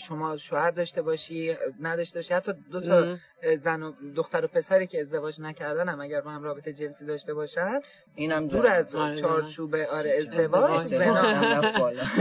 شما 0.08 0.36
شوهر 0.36 0.70
داشته 0.70 1.02
باشی 1.02 1.56
نداشته 1.80 2.18
باشی. 2.18 2.34
حتی 2.34 2.52
دو 2.72 2.80
تا 2.80 3.16
زن 3.64 3.82
و 3.82 3.92
دختر 4.16 4.44
و 4.44 4.48
پسری 4.48 4.86
که 4.86 5.00
ازدواج 5.00 5.40
نکردن 5.40 5.88
هم 5.88 6.00
اگر 6.00 6.20
با 6.20 6.30
هم 6.30 6.42
رابطه 6.42 6.72
جنسی 6.72 7.06
داشته 7.06 7.34
باشن 7.34 7.80
اینم 8.14 8.46
دور 8.46 8.66
از 8.66 8.94
آره. 8.94 9.20
چارچوب 9.20 9.74
آره. 9.74 10.16
ازدواج 10.18 10.86
زنا 10.86 11.60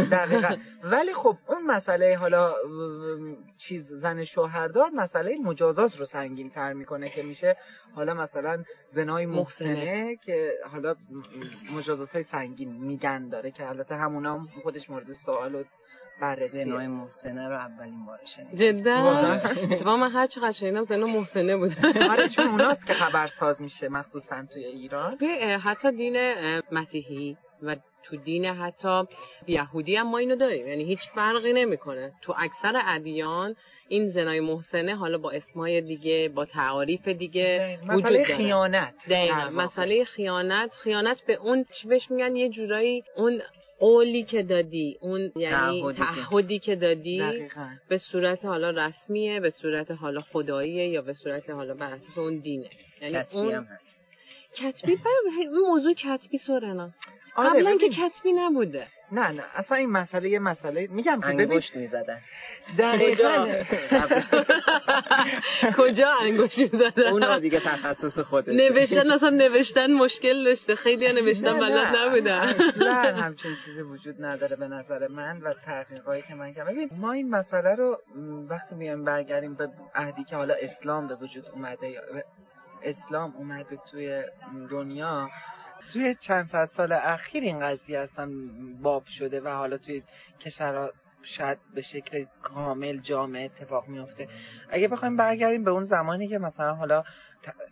دقیقا. 0.11 0.55
ولی 0.83 1.13
خب 1.13 1.37
اون 1.47 1.65
مسئله 1.67 2.17
حالا 2.17 2.53
چیز 3.67 3.93
زن 3.93 4.23
شوهردار 4.23 4.89
مسئله 4.89 5.37
مجازات 5.43 5.99
رو 5.99 6.05
سنگین 6.05 6.49
تر 6.49 6.73
می‌کنه 6.73 7.09
که 7.09 7.23
میشه 7.23 7.55
حالا 7.95 8.13
مثلا 8.13 8.63
زنای 8.89 9.25
محسنه 9.25 10.15
که 10.15 10.53
حالا 10.71 10.95
مجازات 11.77 12.09
های 12.09 12.23
سنگین 12.23 12.71
میگن 12.71 13.29
داره 13.29 13.51
که 13.51 13.69
البته 13.69 13.95
همونا 13.95 14.33
هم 14.33 14.47
خودش 14.63 14.89
مورد 14.89 15.13
سوال 15.25 15.55
و 15.55 15.63
بررسی 16.21 16.63
زنای 16.63 16.87
محسنه 16.87 17.47
رو 17.49 17.55
اولین 17.55 18.05
بار 18.05 18.19
شنیدم. 18.35 18.81
جدا؟ 18.81 19.33
اتفاقا 19.71 19.97
من 19.97 20.11
هر 20.11 20.27
چقدر 20.27 20.51
شنیدم 20.51 20.83
زنا 20.83 21.07
محسنه 21.07 21.57
بود. 21.57 21.71
آره 22.09 22.29
چون 22.29 22.47
اوناست 22.47 22.87
که 22.87 22.93
خبرساز 22.93 23.61
میشه 23.61 23.89
مخصوصا 23.89 24.45
توی 24.53 24.65
ایران. 24.65 25.17
حتی 25.63 25.91
دین 25.91 26.17
مسیحی 26.71 27.37
و 27.63 27.75
تو 28.03 28.15
دین 28.15 28.45
حتی 28.45 29.03
یهودی 29.47 29.95
هم 29.95 30.07
ما 30.07 30.17
اینو 30.17 30.35
داریم. 30.35 30.67
یعنی 30.67 30.83
هیچ 30.83 30.99
فرقی 31.15 31.53
نمی‌کنه. 31.53 32.11
تو 32.21 32.35
اکثر 32.37 32.81
ادیان 32.85 33.55
این 33.87 34.09
زنای 34.09 34.39
محسنه 34.39 34.95
حالا 34.95 35.17
با 35.17 35.31
اسمای 35.31 35.81
دیگه 35.81 36.29
با 36.35 36.45
تعاریف 36.45 37.07
دیگه 37.07 37.79
وجود 37.89 38.03
داره. 38.03 38.23
خیانت 38.23 38.93
دقیقا. 39.09 39.49
مسئله 39.49 40.03
خیانت. 40.03 40.71
خیانت 40.71 41.21
به 41.27 41.33
اون 41.33 41.65
چی 41.81 41.87
بهش 41.87 42.11
میگن 42.11 42.35
یه 42.35 42.49
جورایی 42.49 43.03
اون 43.17 43.41
قولی 43.83 44.23
که 44.23 44.43
دادی. 44.43 44.97
اون 45.01 45.31
یعنی 45.35 45.93
تعهدی 45.93 46.59
که 46.59 46.75
دادی 46.75 47.19
دقیقا. 47.19 47.67
به 47.89 47.97
صورت 47.97 48.45
حالا 48.45 48.69
رسمیه 48.69 49.39
به 49.39 49.49
صورت 49.49 49.91
حالا 49.91 50.21
خداییه 50.21 50.87
یا 50.87 51.01
به 51.01 51.13
صورت 51.13 51.49
حالا 51.49 51.73
بر 51.73 51.91
اساس 51.91 52.17
اون 52.17 52.39
دینه. 52.39 52.69
یعنی 53.01 53.17
اون 53.33 53.53
هم 53.53 53.63
هست. 53.63 53.83
کتبی 54.55 54.97
این 55.39 55.49
موضوع 55.69 55.93
کتبی 55.93 56.37
سورنا. 56.37 56.89
آره 57.35 57.49
قبلا 57.49 57.77
که 57.77 57.89
کتبی 57.89 58.33
نبوده. 58.33 58.87
نه 59.13 59.31
نه 59.31 59.43
اصلا 59.55 59.77
این 59.77 59.89
مسئله 59.89 60.29
یه 60.29 60.39
مسئله 60.39 60.87
میگم 60.91 61.21
که 61.21 61.27
ببین 61.27 61.51
انگشت 61.51 61.75
می‌زدن. 61.75 62.19
دقیقاً 62.77 63.47
کجا؟ 65.77 66.11
انگشت 66.21 66.59
می‌زدن؟ 66.59 67.03
اونا 67.11 67.39
دیگه 67.39 67.59
تخصص 67.59 68.19
خوده 68.19 68.53
نوشتن 68.53 69.11
اصلا 69.11 69.29
نوشتن 69.29 69.93
مشکل 69.93 70.43
داشته 70.43 70.75
خیلی 70.75 71.13
نوشتن 71.13 71.59
بلد 71.59 71.95
نبودن. 71.95 72.39
اصلا 72.39 72.93
همچین 73.23 73.51
چیزی 73.65 73.81
وجود 73.81 74.15
نداره 74.25 74.55
به 74.55 74.67
نظر 74.67 75.07
من 75.07 75.41
و 75.41 75.53
تحقیقاتی 75.65 76.21
که 76.27 76.35
من 76.35 76.53
کردم. 76.53 76.73
ببین 76.73 76.89
ما 76.97 77.11
این 77.11 77.29
مسئله 77.29 77.75
رو 77.75 77.99
وقتی 78.49 78.75
میایم 78.75 79.03
برگردیم 79.03 79.55
به 79.55 79.69
عهدی 79.95 80.23
که 80.23 80.35
حالا 80.35 80.53
اسلام 80.61 81.07
به 81.07 81.15
وجود 81.15 81.43
اومده 81.53 81.89
یا 81.89 82.01
اسلام 82.83 83.33
اومده 83.37 83.77
توی 83.91 84.23
دنیا 84.71 85.29
توی 85.93 86.15
چند 86.15 86.47
صد 86.47 86.65
سال 86.65 86.91
اخیر 86.91 87.43
این 87.43 87.59
قضیه 87.59 87.99
اصلا 87.99 88.31
باب 88.81 89.03
شده 89.05 89.41
و 89.41 89.47
حالا 89.47 89.77
توی 89.77 90.03
کشورها 90.39 90.91
شاید 91.23 91.57
به 91.75 91.81
شکل 91.81 92.25
کامل 92.41 92.97
جامع 92.97 93.39
اتفاق 93.39 93.87
میفته 93.87 94.27
اگه 94.69 94.87
بخوایم 94.87 95.17
برگردیم 95.17 95.63
به 95.63 95.71
اون 95.71 95.83
زمانی 95.83 96.27
که 96.27 96.37
مثلا 96.37 96.75
حالا 96.75 97.03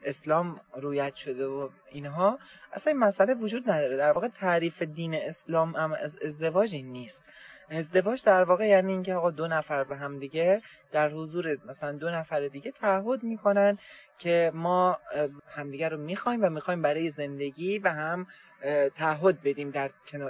اسلام 0.04 0.60
رویت 0.76 1.16
شده 1.16 1.46
و 1.46 1.70
اینها 1.92 2.40
اصلا 2.74 2.94
این 2.94 3.00
مسئله 3.00 3.34
وجود 3.34 3.70
نداره. 3.70 3.98
در 3.98 4.12
واقع 4.12 4.28
تعریف 4.28 4.82
دین 4.82 5.16
اسلام 5.16 5.76
هم 5.76 5.94
از 5.94 6.18
ازدواج 6.26 6.74
این 6.74 6.92
نیست. 6.92 7.22
ازدواج 7.70 8.24
در 8.26 8.44
واقع 8.44 8.68
یعنی 8.68 8.92
اینکه 8.92 9.14
آقا 9.14 9.32
دو 9.32 9.48
نفر 9.48 9.84
به 9.84 9.96
هم 9.96 10.20
دیگه 10.20 10.62
در 10.92 11.10
حضور 11.10 11.58
مثلا 11.70 11.92
دو 11.92 12.10
نفر 12.10 12.48
دیگه 12.48 12.72
تعهد 12.72 13.24
می‌کنن 13.24 13.78
که 14.22 14.52
ما 14.54 14.98
همدیگه 15.56 15.90
رو 15.90 15.98
می‌خوایم 15.98 16.44
و 16.44 16.50
می‌خوایم 16.50 16.82
برای 16.82 17.12
زندگی 17.12 17.80
و 17.80 17.90
هم 17.90 18.28
تعهد 18.96 19.42
بدیم 19.42 19.72
در 19.72 19.90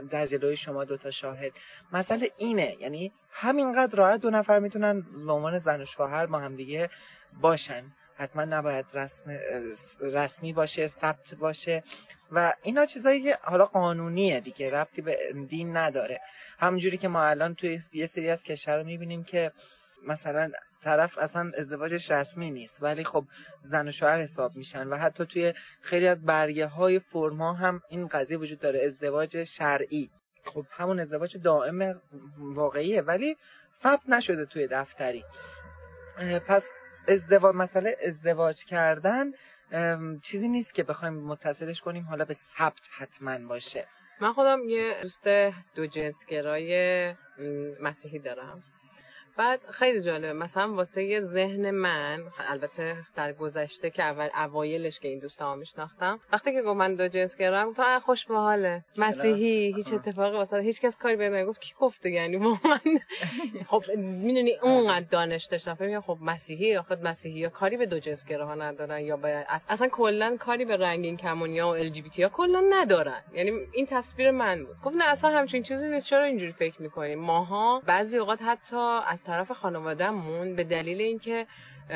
در 0.10 0.27
جلوی 0.27 0.58
شما 0.58 0.86
دو 0.86 0.97
تا 0.97 1.12
شاهد. 1.12 1.51
مسئله 1.93 2.32
اینه 2.38 2.75
یعنی 2.80 3.12
همینقدر 3.32 3.95
راحت 3.95 4.21
دو 4.21 4.30
نفر 4.30 4.60
می‌تونن 4.60 5.01
به 5.25 5.32
عنوان 5.32 5.60
زن 5.60 5.82
و 5.82 5.86
شوهر 5.86 6.25
با 6.25 6.39
همدیگه 6.39 6.89
باشن. 7.41 7.84
حتما 8.17 8.43
نباید 8.43 8.86
رسم 8.93 9.39
رسمی 10.01 10.54
باشه 10.54 10.88
ثبت 10.88 11.36
باشه. 11.39 11.84
و 12.32 12.54
اینا 12.63 12.86
چیزایی 12.86 13.23
که 13.23 13.38
حالا 13.41 13.65
قانونیه 13.65 14.39
دیگه 14.39 14.71
ربطی 14.71 15.01
به 15.01 15.17
دین 15.49 15.77
نداره. 15.77 16.21
همونجوری 16.60 16.97
که 16.97 17.08
ما 17.08 17.23
الان 17.23 17.56
توی 17.56 17.80
یه 17.93 18.08
سری 18.08 18.30
از 18.30 18.43
کشور 18.43 18.77
رو 18.77 18.84
می‌بینیم 18.84 19.23
که 19.23 19.51
مثلا 20.08 20.51
طرف 20.84 21.17
اصلا 21.17 21.52
ازدواجش 21.58 22.12
رسمی 22.12 22.52
نیست 22.52 22.84
ولی 22.84 23.04
خب 23.04 23.24
زن 23.63 23.88
و 23.88 23.91
شوهر 23.91 24.22
حساب 24.22 24.56
میشن 24.56 24.88
و 24.88 24.98
حتی 24.98 25.26
توی 25.26 25.54
خیلی 25.82 26.08
از 26.08 26.26
برگه 26.26 26.67
های 26.67 27.00
فرما 27.00 27.54
هم 27.54 27.82
این 27.89 28.08
قضیه 28.08 28.38
وجود 28.38 28.60
داره 28.60 28.86
ازدواج 28.86 29.44
شرعی. 29.44 30.10
خب 30.46 30.65
همون 30.72 31.00
ازدواج 31.00 31.38
دائم 31.38 32.02
واقعیه 32.38 33.02
ولی 33.02 33.36
ثبت 33.84 34.10
نشده 34.10 34.46
توی 34.46 34.67
دفتری. 34.67 35.24
پس 36.48 36.63
ازدواج 37.08 37.56
مسئله 37.56 37.98
ازدواج 38.08 38.56
کردن 38.65 39.32
چیزی 40.24 40.48
نیست 40.48 40.74
که 40.74 40.84
بخوایم 40.84 41.13
متصلش 41.13 41.82
کنیم 41.82 42.04
حالا 42.04 42.26
به 42.26 42.36
ثبت 42.58 42.82
حتما 42.98 43.48
باشه. 43.48 43.86
من 44.22 44.34
خودم 44.34 44.60
یه 44.67 44.96
دوست 45.02 45.28
دو 45.76 45.86
جنسگرای 45.86 47.13
مسیحی 47.82 48.20
دارم. 48.20 48.63
بعد 49.41 49.60
خیلی 49.71 50.01
جالبه. 50.01 50.34
مثلا 50.34 50.73
واسه 50.73 51.04
یه 51.04 51.21
ذهن 51.21 51.71
من 51.71 52.23
البته 52.49 52.95
در 53.15 53.34
گذشته 53.34 53.89
که 53.89 54.04
اول 54.04 54.30
اوایلش 54.36 54.99
که 54.99 55.08
این 55.08 55.19
دوستا 55.19 55.56
میشناختم 55.56 56.19
وقتی 56.34 56.51
که 56.51 56.62
گفت 56.62 56.77
من 56.77 56.95
دو 56.95 57.08
جنس 57.08 57.38
گرام 57.38 57.73
تو 57.73 57.99
خوش 57.99 58.25
به 58.25 58.36
حاله 58.36 58.84
مسیحی 58.97 59.73
هیچ 59.73 59.93
اتفاقی 59.93 60.38
واسه 60.38 60.58
هیچ 60.60 60.82
کس 60.82 60.97
کاری 60.97 61.15
به 61.15 61.45
گفت 61.45 61.62
کی 61.62 61.73
گفته؟ 61.80 62.10
یعنی 62.10 62.38
من 62.38 62.58
خب 63.69 63.84
می‌دونی 63.97 64.56
اونقدر 64.62 65.06
دانش 65.12 65.45
داشتم. 65.45 65.73
فکر 65.73 65.99
خب 65.99 66.17
مسیحی 66.21 66.67
یا 66.67 66.82
خود 66.82 67.08
مسیحی 67.08 67.39
یا 67.39 67.49
کاری 67.49 67.77
به 67.77 67.86
دو 67.86 67.99
جنس 67.99 68.32
ها 68.32 68.56
ندارن 68.56 68.99
یا 68.99 69.17
به 69.17 69.45
اصلا 69.69 69.88
کلا 69.88 70.38
کاری 70.38 70.65
به 70.65 70.77
رنگین 70.77 71.17
کمونیا 71.17 71.67
و 71.67 71.71
ال 71.71 71.89
جی 71.89 72.01
بی 72.01 72.10
تی 72.10 72.23
ها 72.23 72.30
کلا 72.30 72.63
ندارن. 72.69 73.21
یعنی 73.34 73.51
این 73.73 73.86
تصویر 73.86 74.32
من 74.32 74.63
بود. 74.65 74.75
گفت 74.84 74.95
نه 74.95 75.04
اصلا 75.04 75.30
همچین 75.30 75.63
چیزی 75.63 75.88
نیست. 75.88 76.08
چرا 76.08 76.23
اینجوری 76.23 76.51
فکر 76.51 76.82
می‌کنیم 76.82 77.19
ماها 77.19 77.82
بعضی 77.86 78.17
اوقات 78.17 78.41
حتی 78.41 78.75
از 79.08 79.23
طرف 79.32 79.52
خانوادهمون 79.52 80.56
به 80.56 80.63
دلیل 80.63 81.02
اینکه 81.02 81.48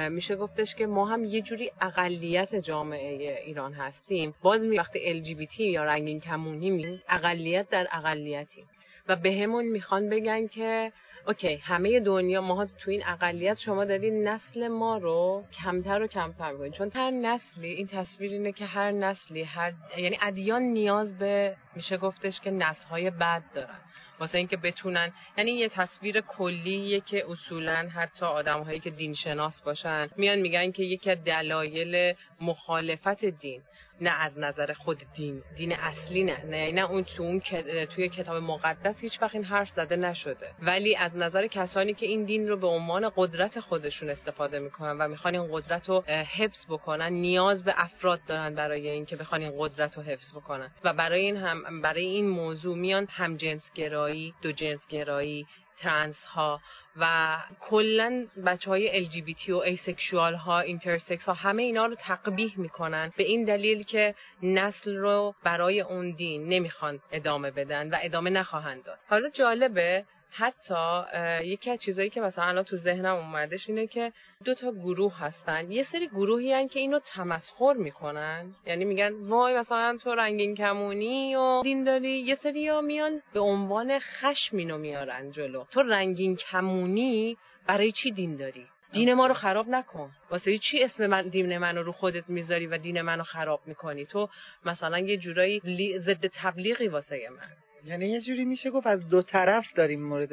میشه 0.09 0.35
گفتش 0.35 0.75
که 0.75 0.87
ما 0.87 1.05
هم 1.05 1.23
یه 1.23 1.41
جوری 1.41 1.71
اقلیت 1.81 2.55
جامعه 2.55 3.39
ایران 3.45 3.73
هستیم. 3.73 4.35
باز 4.41 4.61
می 4.61 4.77
وقتی 4.77 5.23
LGBT 5.23 5.59
یا 5.59 5.83
رنگین 5.83 6.19
کمونی 6.19 6.69
می 6.69 7.01
اقلیت 7.09 7.69
در 7.69 7.87
اقلیتیم. 7.91 8.65
و 9.07 9.15
بهمون 9.15 9.65
می‌خوان 9.65 10.09
بگن 10.09 10.47
که 10.47 10.91
اوکی 11.27 11.55
همه 11.55 11.99
دنیا 11.99 12.41
ما 12.41 12.65
تو 12.65 12.91
این 12.91 13.03
اقلیت 13.05 13.57
شما 13.57 13.85
دارین 13.85 14.27
نسل 14.27 14.67
ما 14.67 14.97
رو 14.97 15.43
کمتر 15.63 16.01
و 16.01 16.07
کمتر 16.07 16.51
می‌کنین 16.51 16.71
چون 16.71 16.91
هر 16.95 17.11
نسلی 17.11 17.69
این 17.69 17.87
تصویر 17.87 18.31
اینه 18.31 18.51
که 18.51 18.65
هر 18.65 18.91
نسلی 18.91 19.43
هر 19.43 19.73
یعنی 19.97 20.17
ادیان 20.21 20.61
نیاز 20.61 21.17
به 21.17 21.55
میشه 21.75 21.97
گفتش 21.97 22.41
که 22.41 22.51
نسل 22.51 22.83
های 22.83 23.09
بد 23.09 23.43
دارن. 23.55 23.79
واسه 24.19 24.37
اینکه 24.37 24.57
بتونن 24.57 25.11
یعنی 25.37 25.51
یه 25.51 25.69
تصویر 25.69 26.21
کلیه 26.21 27.01
که 27.01 27.25
اصولا 27.29 27.89
حتی 27.95 28.25
آدمهایی 28.25 28.79
که 28.79 28.89
دین 28.89 29.13
شناس 29.13 29.61
باشن 29.61 30.09
میان 30.17 30.39
میگن 30.39 30.71
که 30.71 30.83
یکی 30.83 31.11
از 31.11 31.23
دلایل 31.23 32.13
مخالفت 32.41 33.25
دین. 33.25 33.61
نه 34.01 34.09
از 34.09 34.39
نظر 34.39 34.73
خود 34.73 35.03
دین 35.15 35.43
دین 35.57 35.73
اصلی 35.73 36.23
نه. 36.23 36.45
نه 36.45 36.71
نه 36.71 36.91
اون 36.91 37.03
تو 37.03 37.23
اون 37.23 37.39
توی 37.85 38.09
کتاب 38.09 38.43
مقدس 38.43 38.95
هیچ 38.99 39.21
وقت 39.21 39.35
این 39.35 39.43
حرف 39.43 39.69
زده 39.69 39.95
نشده. 39.95 40.47
ولی 40.61 40.95
از 40.95 41.17
نظر 41.17 41.47
کسانی 41.47 41.93
که 41.93 42.05
این 42.05 42.25
دین 42.25 42.47
رو 42.47 42.57
به 42.57 42.67
عنوان 42.67 43.11
قدرت 43.15 43.59
خودشون 43.59 44.09
استفاده 44.09 44.59
می‌کنن 44.59 44.97
و 44.97 45.07
می‌خوان 45.07 45.35
این 45.35 45.47
قدرت 45.51 45.89
رو 45.89 46.01
حفظ 46.37 46.65
بکنن 46.69 47.13
نیاز 47.13 47.63
به 47.63 47.73
افراد 47.77 48.19
دارن 48.27 48.55
برای 48.55 48.89
اینکه 48.89 49.15
بخوان 49.15 49.41
این 49.41 49.53
قدرت 49.57 49.97
رو 49.97 50.03
حفظ 50.03 50.31
بکنن. 50.31 50.71
و 50.83 50.93
برای 50.93 51.21
این 51.21 51.37
هم 51.37 51.81
برای 51.81 52.05
این 52.05 52.29
موضوع 52.29 52.77
میان 52.77 53.07
هم 53.09 53.37
گرایی 53.75 54.33
دو 54.41 54.51
جنس 54.51 54.87
گرایی 54.87 55.47
ترنس 55.77 56.23
ها 56.23 56.61
و 56.97 57.37
کلا 57.59 58.27
بچه 58.45 58.69
های 58.69 59.09
LGBT 59.09 59.49
و 59.49 59.55
asexual 59.55 60.35
ها 60.35 60.59
intersex 60.59 61.23
ها 61.25 61.33
همه 61.33 61.63
اینا 61.63 61.85
رو 61.85 61.95
تقبیح 61.95 62.53
می‌کنن 62.59 63.11
به 63.17 63.23
این 63.23 63.43
دلیل 63.43 63.83
که 63.83 64.15
نسل 64.43 64.95
رو 64.95 65.35
برای 65.43 65.81
اون 65.81 66.11
دین 66.11 66.49
نمی‌خوان 66.49 66.99
ادامه 67.11 67.51
بدن 67.51 67.89
و 67.89 67.97
ادامه 68.01 68.29
نخواهند 68.29 68.83
داد. 68.83 68.99
حالا 69.09 69.29
جالبه 69.29 70.05
حتی 70.37 71.03
یکی 71.43 71.71
از 71.71 71.79
چیزایی 71.81 72.09
که 72.09 72.21
مثلا 72.21 72.43
الان 72.45 72.63
تو 72.63 72.75
ذهنم 72.75 73.15
اومدش 73.15 73.69
اینه 73.69 73.87
که 73.87 74.11
دو 74.43 74.53
تا 74.53 74.71
گروه 74.71 75.19
هستن. 75.19 75.71
یه 75.71 75.83
سری 75.83 76.07
گروهی 76.07 76.53
هن 76.53 76.67
که 76.67 76.79
اینو 76.79 76.99
تمسخر 76.99 77.73
می‌کنن. 77.73 78.55
یعنی 78.65 78.85
میگن 78.85 79.13
وای 79.13 79.59
مثلا 79.59 79.97
تو 80.03 80.15
رنگین 80.15 80.55
کمونی 80.55 81.35
و 81.35 81.61
دین 81.63 81.83
داری. 81.83 82.09
یه 82.09 82.35
سری 82.35 82.67
ها 82.67 82.81
میان 82.81 83.21
به 83.33 83.39
عنوان 83.39 83.99
خشم 83.99 84.57
اینو 84.57 84.77
میارن 84.77 85.31
جلو. 85.31 85.63
تو 85.71 85.81
رنگین 85.81 86.35
کمونی 86.35 87.37
برای 87.67 87.91
چی 87.91 88.11
دین 88.11 88.35
داری؟ 88.35 88.65
دین 88.91 89.13
ما 89.13 89.27
رو 89.27 89.33
خراب 89.33 89.69
نکن. 89.69 90.11
واسه 90.31 90.57
چی 90.57 90.83
اسم 90.83 91.05
من 91.05 91.27
دین 91.27 91.57
منو 91.57 91.83
رو 91.83 91.91
خودت 91.91 92.29
می‌ذاری 92.29 92.67
و 92.67 92.77
دین 92.77 93.01
منو 93.01 93.23
خراب 93.23 93.61
می‌کنی؟ 93.65 94.05
تو 94.05 94.29
مثلا 94.65 94.99
یه 94.99 95.17
جورایی 95.17 95.61
ضد 95.99 96.27
تبلیغی 96.27 96.87
واسه 96.87 97.29
من. 97.29 97.49
یعنی 97.85 98.05
یه 98.05 98.21
جوری 98.21 98.45
میشه 98.45 98.69
گفت 98.69 98.87
از 98.87 99.09
دو 99.09 99.21
طرف 99.21 99.73
داریم 99.73 100.03
مورد 100.03 100.29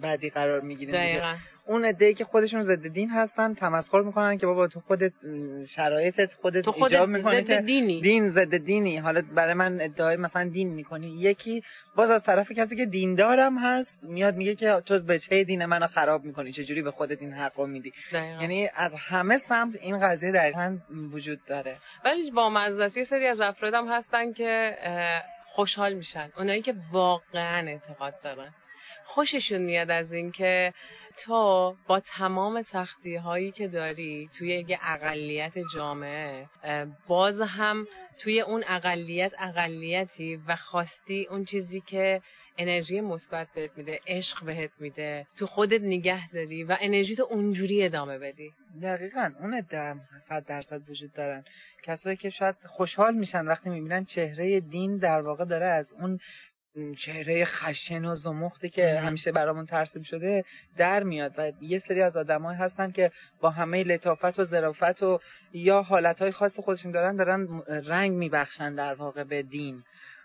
بعدی 0.00 0.30
قرار 0.30 0.60
می‌گیریم 0.60 0.94
دقیقا. 0.94 1.34
اون 1.66 1.84
عده 1.84 2.14
که 2.14 2.24
خودشون 2.24 2.62
ضد 2.62 2.86
دین 2.88 3.10
هستن 3.10 3.54
تمسخر 3.54 4.00
می‌کنن 4.00 4.38
که 4.38 4.46
بابا 4.46 4.66
تو 4.66 4.80
خودت 4.80 5.12
شرایطت 5.74 6.34
خودت 6.34 6.64
تو 6.64 6.72
خودت 6.72 6.92
ایجاب 6.92 7.08
می‌کنه 7.08 7.44
که 7.44 7.60
دینی. 7.60 8.00
دین 8.00 8.28
ضد 8.28 8.56
دینی. 8.56 8.96
حالا 8.96 9.22
برای 9.34 9.54
من 9.54 9.80
ادعای 9.80 10.16
مثلا 10.16 10.48
دین 10.48 10.68
می‌کنی. 10.68 11.20
یکی 11.20 11.62
باز 11.96 12.10
از 12.10 12.22
طرف 12.22 12.52
کسی 12.52 12.76
که 12.76 12.86
دیندارم 12.86 13.58
هست 13.58 13.90
میاد 14.02 14.36
میگه 14.36 14.54
که 14.54 14.82
تو 14.86 14.98
به 14.98 15.18
چه 15.18 15.44
دین 15.44 15.64
منو 15.64 15.86
خراب 15.86 16.24
می‌کنی؟ 16.24 16.52
چه 16.52 16.64
جوری 16.64 16.82
به 16.82 16.90
خودت 16.90 17.22
این 17.22 17.32
حقو 17.32 17.66
میدی؟ 17.66 17.92
یعنی 18.12 18.68
از 18.76 18.92
همه 18.94 19.40
سمت 19.48 19.76
این 19.80 20.00
قضیه 20.00 20.32
دقیقا 20.32 20.78
وجود 21.12 21.38
داره. 21.46 21.76
ولی 22.04 22.30
با 22.30 22.50
مزدست 22.50 22.96
یه 22.96 23.04
سری 23.04 23.26
از 23.26 23.40
افرادم 23.40 23.88
هستن 23.88 24.32
که 24.32 24.76
خوشحال 25.52 25.92
میشن. 25.92 26.32
اونایی 26.36 26.62
که 26.62 26.74
واقعا 26.92 27.68
اعتقاد 27.68 28.20
دارن. 28.20 28.54
خوششون 29.04 29.60
میاد 29.60 29.90
از 29.90 30.12
اینکه 30.12 30.74
تو 31.24 31.76
با 31.86 32.00
تمام 32.00 32.62
سختی 32.62 33.16
هایی 33.16 33.52
که 33.52 33.68
داری 33.68 34.30
توی 34.38 34.64
یه 34.68 34.78
اقلیت 34.82 35.52
جامعه 35.74 36.46
باز 37.06 37.40
هم 37.40 37.86
توی 38.18 38.40
اون 38.40 38.64
اقلیت 38.68 39.32
اقلیتی 39.38 40.36
و 40.46 40.56
خواستی 40.56 41.26
اون 41.30 41.44
چیزی 41.44 41.80
که 41.80 42.22
انرژی 42.58 43.00
مثبت 43.00 43.48
بهت 43.54 43.70
میده 43.76 44.00
عشق 44.06 44.44
بهت 44.44 44.70
میده 44.78 45.26
تو 45.38 45.46
خودت 45.46 45.80
نگه 45.80 46.30
داری 46.30 46.64
و 46.64 46.76
انرژی 46.80 47.16
تو 47.16 47.26
اونجوری 47.30 47.84
ادامه 47.84 48.18
بدی. 48.18 48.50
دقیقا 48.82 49.30
اون 49.40 49.54
ادام 49.54 50.00
صد 50.28 50.46
درصد 50.46 50.90
وجود 50.90 51.12
دارن. 51.12 51.44
کسایی 51.82 52.16
که 52.16 52.30
شاید 52.30 52.56
خوشحال 52.66 53.14
میشن 53.14 53.46
وقتی 53.46 53.70
می‌بینن 53.70 54.04
چهره 54.04 54.60
دین 54.60 54.98
در 54.98 55.20
واقع 55.20 55.44
داره 55.44 55.66
از 55.66 55.92
اون 55.92 56.18
چهره 57.04 57.44
خشن 57.44 58.04
و 58.04 58.16
زمختی 58.16 58.68
که 58.68 59.00
همیشه 59.00 59.32
برامون 59.32 59.66
ترسیم 59.66 60.02
شده 60.02 60.44
در 60.76 61.02
میاد 61.02 61.34
و 61.38 61.52
یه 61.60 61.78
سری 61.78 62.02
از 62.02 62.16
آدمایی 62.16 62.58
هستن 62.58 62.90
که 62.90 63.10
با 63.40 63.50
همه 63.50 63.84
لطافت 63.84 64.38
و 64.38 64.44
ظرافت 64.44 65.02
و 65.02 65.20
یا 65.52 65.82
حالتهای 65.82 66.32
خاص 66.32 66.60
خودشون 66.60 66.92
دارن 66.92 67.16
دارن 67.16 67.62
رنگ 67.68 68.12
میبخشن 68.12 68.74
در 68.74 68.94
واقع 68.94 69.24
به 69.24 69.42
دین. 69.42 69.82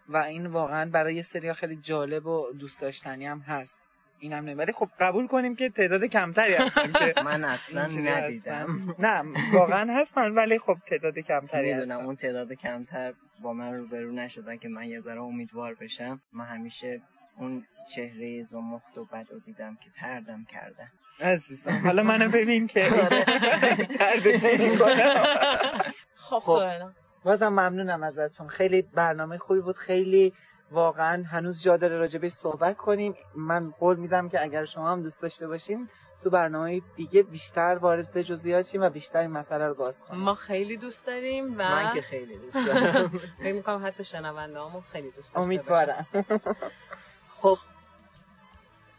و 0.09 0.17
این 0.17 0.45
واقعا 0.45 0.89
برای 0.89 1.15
یه 1.15 1.25
سری 1.33 1.53
خیلی 1.53 1.75
جالب 1.75 2.25
و 2.25 2.51
دوست 2.59 2.81
داشتنی 2.81 3.25
هم 3.25 3.39
هست. 3.39 3.75
اینم 4.19 4.45
نه. 4.45 4.55
ولی 4.55 4.71
خب 4.71 4.89
قبول 4.99 5.27
کنیم 5.27 5.55
که 5.55 5.69
تعداد 5.69 6.05
کمتری 6.05 6.53
هستن 6.53 6.91
که 6.91 7.13
من 7.25 7.43
اصلا 7.43 7.87
ندیدم. 7.87 8.95
نه 8.99 9.23
واقعا 9.53 10.01
هستن 10.01 10.31
ولی 10.31 10.59
خب 10.59 10.77
تعداد 10.89 11.19
کمتری 11.19 11.73
می‌دونم 11.73 12.05
اون 12.05 12.15
تعداد 12.15 12.53
کمتر 12.53 13.13
با 13.41 13.53
من 13.53 13.73
روبرو 13.73 14.11
نشدن 14.11 14.57
که 14.57 14.67
من 14.67 14.83
یه 14.83 15.01
ذره 15.01 15.21
امیدوار 15.21 15.75
بشم. 15.81 16.21
من 16.33 16.45
همیشه 16.45 17.01
اون 17.37 17.63
چهره 17.95 18.43
زمخت 18.43 18.97
و 18.97 19.05
بد 19.05 19.31
و 19.31 19.39
دیدم 19.45 19.75
که 19.75 19.89
تردم 19.99 20.45
کردن. 20.51 20.87
عزیزم 21.19 21.81
حالا 21.83 22.03
منو 22.03 22.31
ببین 22.31 22.67
که 22.67 22.85
آره. 22.91 23.25
خب, 26.29 26.39
خب. 26.39 27.04
بازم 27.25 27.47
ممنونم 27.47 28.03
ازتون. 28.03 28.47
خیلی 28.47 28.81
برنامه 28.81 29.37
خوبی 29.37 29.59
بود. 29.61 29.75
خیلی 29.75 30.33
واقعا 30.71 31.23
هنوز 31.23 31.63
جا 31.63 31.77
داره 31.77 31.97
راجبش 31.97 32.31
صحبت 32.31 32.77
کنیم. 32.77 33.15
من 33.35 33.69
قول 33.71 33.97
میدم 33.97 34.29
که 34.29 34.41
اگر 34.43 34.65
شما 34.65 34.91
هم 34.91 35.01
دوست 35.03 35.21
داشته 35.21 35.47
باشین 35.47 35.89
تو 36.23 36.29
برنامه 36.29 36.81
دیگه 36.95 37.23
بیشتر 37.23 37.77
وارد 37.81 38.21
جزئیات 38.21 38.65
شیم 38.65 38.81
و 38.81 38.89
بیشتر 38.89 39.19
این 39.19 39.31
مسئله 39.31 39.67
رو 39.67 39.73
باز 39.73 39.99
کنیم. 39.99 40.21
ما 40.21 40.33
خیلی 40.33 40.77
دوست 40.77 41.05
داریم 41.05 41.53
و 41.53 41.57
من 41.57 41.93
که 41.93 42.01
خیلی 42.01 42.37
دوست 42.37 42.55
دارم. 42.67 43.07
فکر 43.39 43.53
می‌کنم 43.53 43.87
حتی 43.87 44.03
شنونده‌هامون 44.03 44.81
خیلی 44.81 45.11
دوست 45.11 45.17
داشته 45.27 45.39
امیدوارم. 45.39 46.05
خب. 47.41 47.57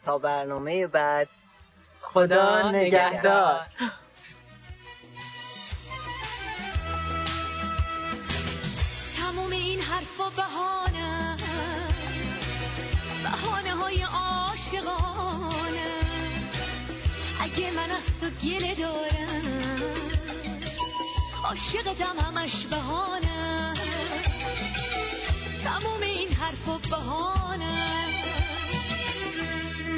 تا 0.04 0.18
برنامه 0.18 0.86
بعد. 0.86 1.28
خدا 2.00 2.70
نگهدار. 2.70 3.60
بهانه. 10.30 11.36
بهانه 13.22 13.74
های 13.74 14.02
عاشقانه 14.02 15.90
اگه 17.40 17.70
من 17.70 17.90
از 17.90 18.02
تو 18.20 18.30
گله 18.30 18.74
دارم. 18.74 19.42
عاشقتم 21.44 22.18
همش 22.20 22.66
بهانه 22.70 23.74
تموم 25.64 26.02
این 26.02 26.32
حرف 26.32 26.68
و 26.68 26.78
بهانه 26.78 28.06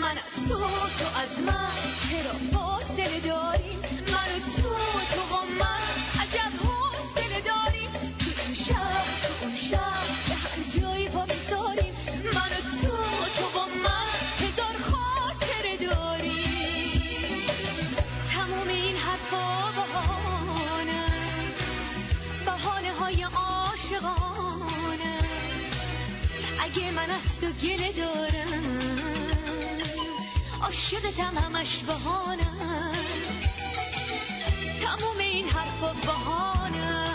من. 0.00 0.18
از 0.18 0.48
تو 0.48 0.58
تو 0.98 1.06
از 1.16 1.38
من؟ 1.46 1.72
چرا 2.08 2.32
فاصله 2.52 3.20
داریم 3.20 3.80
من 4.12 4.28
و 4.34 4.38
تو 4.56 4.68
تو 5.14 5.34
و 5.34 5.44
من. 5.58 5.80
عجب 6.20 6.67
عاشقتم 30.98 31.38
همش 31.38 31.76
بهانه. 31.86 32.46
تموم 34.82 35.18
این 35.18 35.48
حرفا 35.48 35.92
بهانه. 35.92 37.14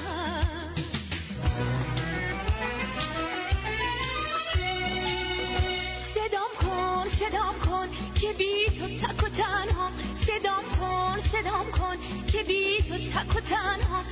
صدام 6.15 6.49
کن 6.61 7.09
صدام 7.19 7.59
کن 7.65 7.87
که 8.21 8.33
بی 8.33 8.65
تو 8.79 9.07
تک 9.07 9.23
و 9.23 9.29
تنها. 9.29 9.91
صدام 10.27 10.63
کن 10.79 11.21
صدام 11.31 11.71
کن 11.71 11.97
که 12.31 12.43
بی 12.43 12.77
تو 12.77 13.19
تک 13.19 13.35
و 13.35 13.39
تنها. 13.39 14.02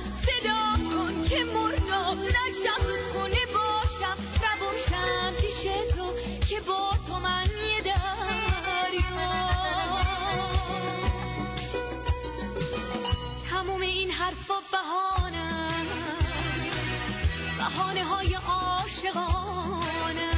بهانه 17.62 18.04
های 18.04 18.34
عاشقانه 18.34 20.30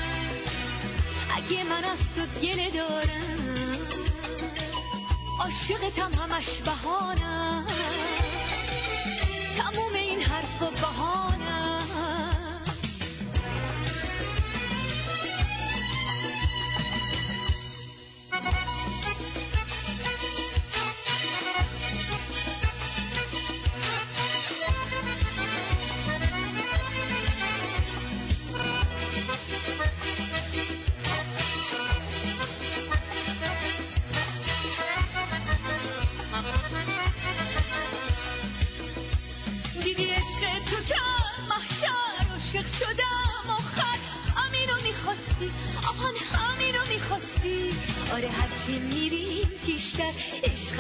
اگه 1.37 1.65
من 1.65 1.85
از 1.85 1.99
تو 2.17 2.41
گله 2.41 2.71
دارم 2.71 3.79
عاشقتم 5.41 6.13
همش 6.13 6.49
بهانم. 6.65 7.67
تموم 9.57 9.93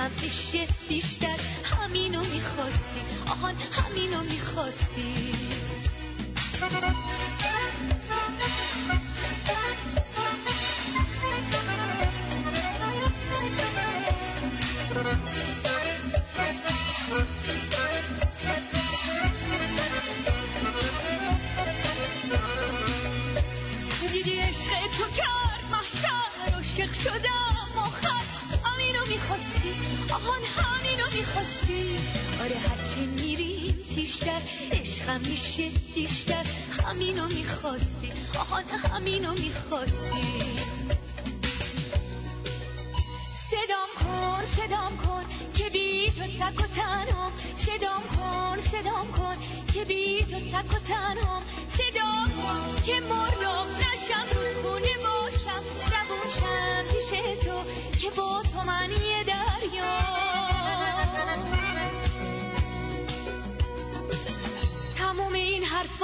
عشقم 0.05 0.11
میشه 0.23 0.67
بیشتر. 0.88 1.37
همینو 1.64 2.21
می‌خواستی. 2.21 3.01
آهان 3.27 3.55
همینو 3.55 4.23
می‌خواستی. 4.23 5.13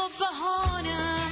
حرفا 0.01 0.09
بهانه 0.19 1.31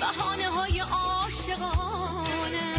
بهانه 0.00 0.48
های 0.48 0.80
عاشقانه. 0.80 2.74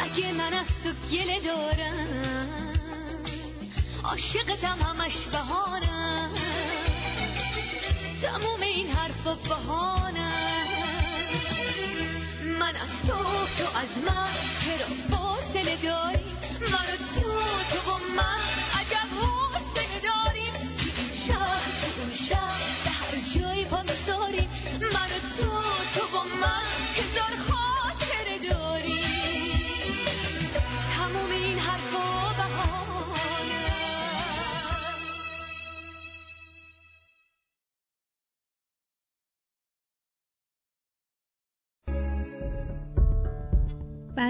اگه 0.00 0.32
من 0.32 0.54
از 0.54 0.66
تو 0.84 0.92
گله 1.10 1.40
دارم 1.40 2.74
عاشقتم 4.04 4.78
همش 4.82 5.16
بهانه. 5.32 6.28
تموم 8.22 8.60
این 8.60 8.90
حرف 8.90 9.26
و 9.26 9.34
بهانه. 9.34 10.32
من 12.60 12.76
از 12.76 13.08
تو 13.08 13.16
تو 13.58 13.78
از 13.78 14.04
من 14.06 14.34
چرا 14.64 14.86
فاصله 15.10 15.76
داری؟ 15.76 16.24
من 16.60 16.86
و 16.92 16.96
تو 16.96 17.32
تو 17.72 17.90
و 17.90 17.98
من. 18.16 18.51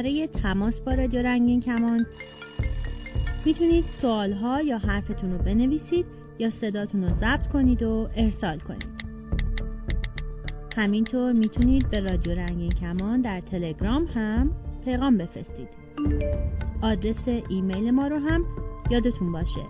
برای 0.03 0.27
تماس 0.27 0.81
با 0.81 0.95
رادیو 0.95 1.23
رنگین 1.23 1.61
کمان. 1.61 2.07
می‌تونید 3.45 3.85
سوالها 4.01 4.63
یا 4.63 4.79
حرفتون 4.79 5.33
رو 5.33 5.39
بنویسید 5.39 6.07
یا 6.39 6.51
صداتون 6.51 7.05
رو 7.05 7.09
ضبط 7.09 7.47
کنید 7.47 7.83
و 7.83 8.09
ارسال 8.17 8.59
کنید. 8.59 8.89
همینطور 10.77 11.33
می‌تونید 11.33 11.91
به 11.91 12.01
رادیو 12.01 12.33
رنگین 12.33 12.73
کمان 12.73 13.21
در 13.21 13.41
تلگرام 13.41 14.05
هم 14.05 14.51
پیغام 14.85 15.17
بفرستید. 15.17 15.69
آدرس 16.83 17.29
ایمیل 17.49 17.91
ما 17.91 18.07
رو 18.07 18.19
هم 18.19 18.45
یادتون 18.91 19.33
باشه. 19.33 19.67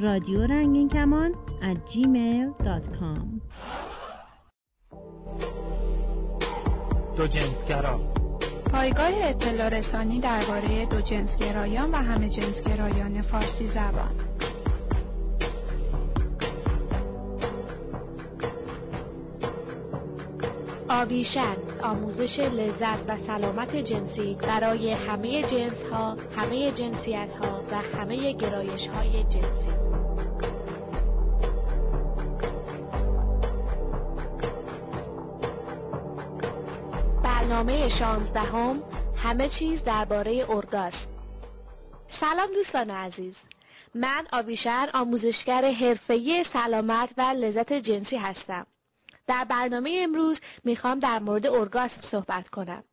رادیو 0.00 0.40
رنگین 0.40 0.88
کمان 0.88 1.32
at 1.62 1.92
gmail.com 1.92 3.40
دو 7.16 8.23
پایگاه 8.74 9.12
اطلاع 9.14 9.68
رسانی 9.68 10.20
درباره 10.20 10.86
دو 10.86 11.00
جنسگرایان 11.00 11.90
و 11.90 11.96
همه 11.96 12.28
جنسگرایان 12.28 13.22
فارسی 13.22 13.66
زبان. 13.66 14.14
آویشن 20.88 21.56
آموزش 21.82 22.38
لذت 22.38 22.98
و 23.08 23.16
سلامت 23.26 23.76
جنسی 23.76 24.36
برای 24.42 24.92
همه 24.92 25.42
جنس 25.42 25.82
ها، 25.92 26.16
همه 26.36 26.72
جنسیت 26.72 27.30
ها 27.42 27.60
و 27.70 27.98
همه 27.98 28.32
گرایش 28.32 28.86
های 28.86 29.22
جنسی. 29.22 29.83
برنامه 37.44 37.88
شانزدهم 37.88 38.82
همه 39.16 39.48
چیز 39.48 39.84
درباره 39.84 40.46
ارگاسم 40.50 41.08
سلام 42.20 42.48
دوستان 42.54 42.90
عزیز. 42.90 43.36
من 43.94 44.26
آویشن 44.32 44.86
آموزشگر 44.94 45.70
حرفه‌ای 45.70 46.44
سلامت 46.52 47.10
و 47.16 47.20
لذت 47.22 47.72
جنسی 47.72 48.16
هستم. 48.16 48.66
در 49.26 49.44
برنامه 49.44 50.00
امروز 50.02 50.40
می‌خوام 50.64 50.98
در 50.98 51.18
مورد 51.18 51.46
ارگاسم 51.46 52.00
صحبت 52.10 52.48
کنم. 52.48 52.84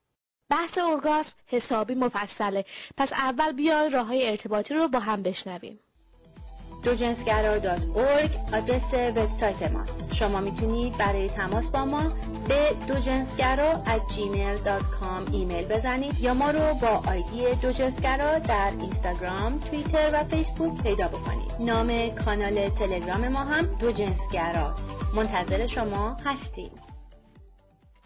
بحث 0.50 0.78
ارگاسم 0.78 1.34
حسابی 1.48 1.96
مفصله. 1.96 2.66
پس 2.98 3.14
اول 3.14 3.52
بیاین 3.52 3.92
راه 3.92 4.08
های 4.08 4.30
ارتباطی 4.30 4.74
رو 4.74 4.88
با 4.88 5.00
هم 5.00 5.24
بشنویم. 5.24 5.80
دوجنسگرا.org 6.84 8.54
آدرس 8.54 8.94
وبسایت 8.94 9.72
ماست 9.72 10.14
شما 10.14 10.40
می‌تونید 10.40 10.98
برای 10.98 11.30
تماس 11.30 11.66
با 11.66 11.86
ما 11.86 12.14
به 12.48 12.76
دوجنسگرا 12.88 13.74
gmail.com 13.84 15.34
ایمیل 15.34 15.66
بزنید 15.66 16.20
یا 16.20 16.34
ما 16.34 16.52
رو 16.52 16.74
با 16.74 17.02
آیدی 17.08 17.56
دوجنسگرا 17.62 18.40
در 18.40 18.72
اینستاگرام، 18.80 19.60
توییتر 19.60 20.10
و 20.14 20.24
فیسبوک 20.24 20.84
پیدا 20.84 21.08
بکنید. 21.08 21.52
نام 21.60 22.10
کانال 22.10 22.70
تلگرام 22.70 23.28
ما 23.28 23.40
هم 23.40 23.66
دوجنسگراست. 23.66 24.92
منتظر 25.16 25.68
شما 25.68 26.18
هستیم. 26.26 26.72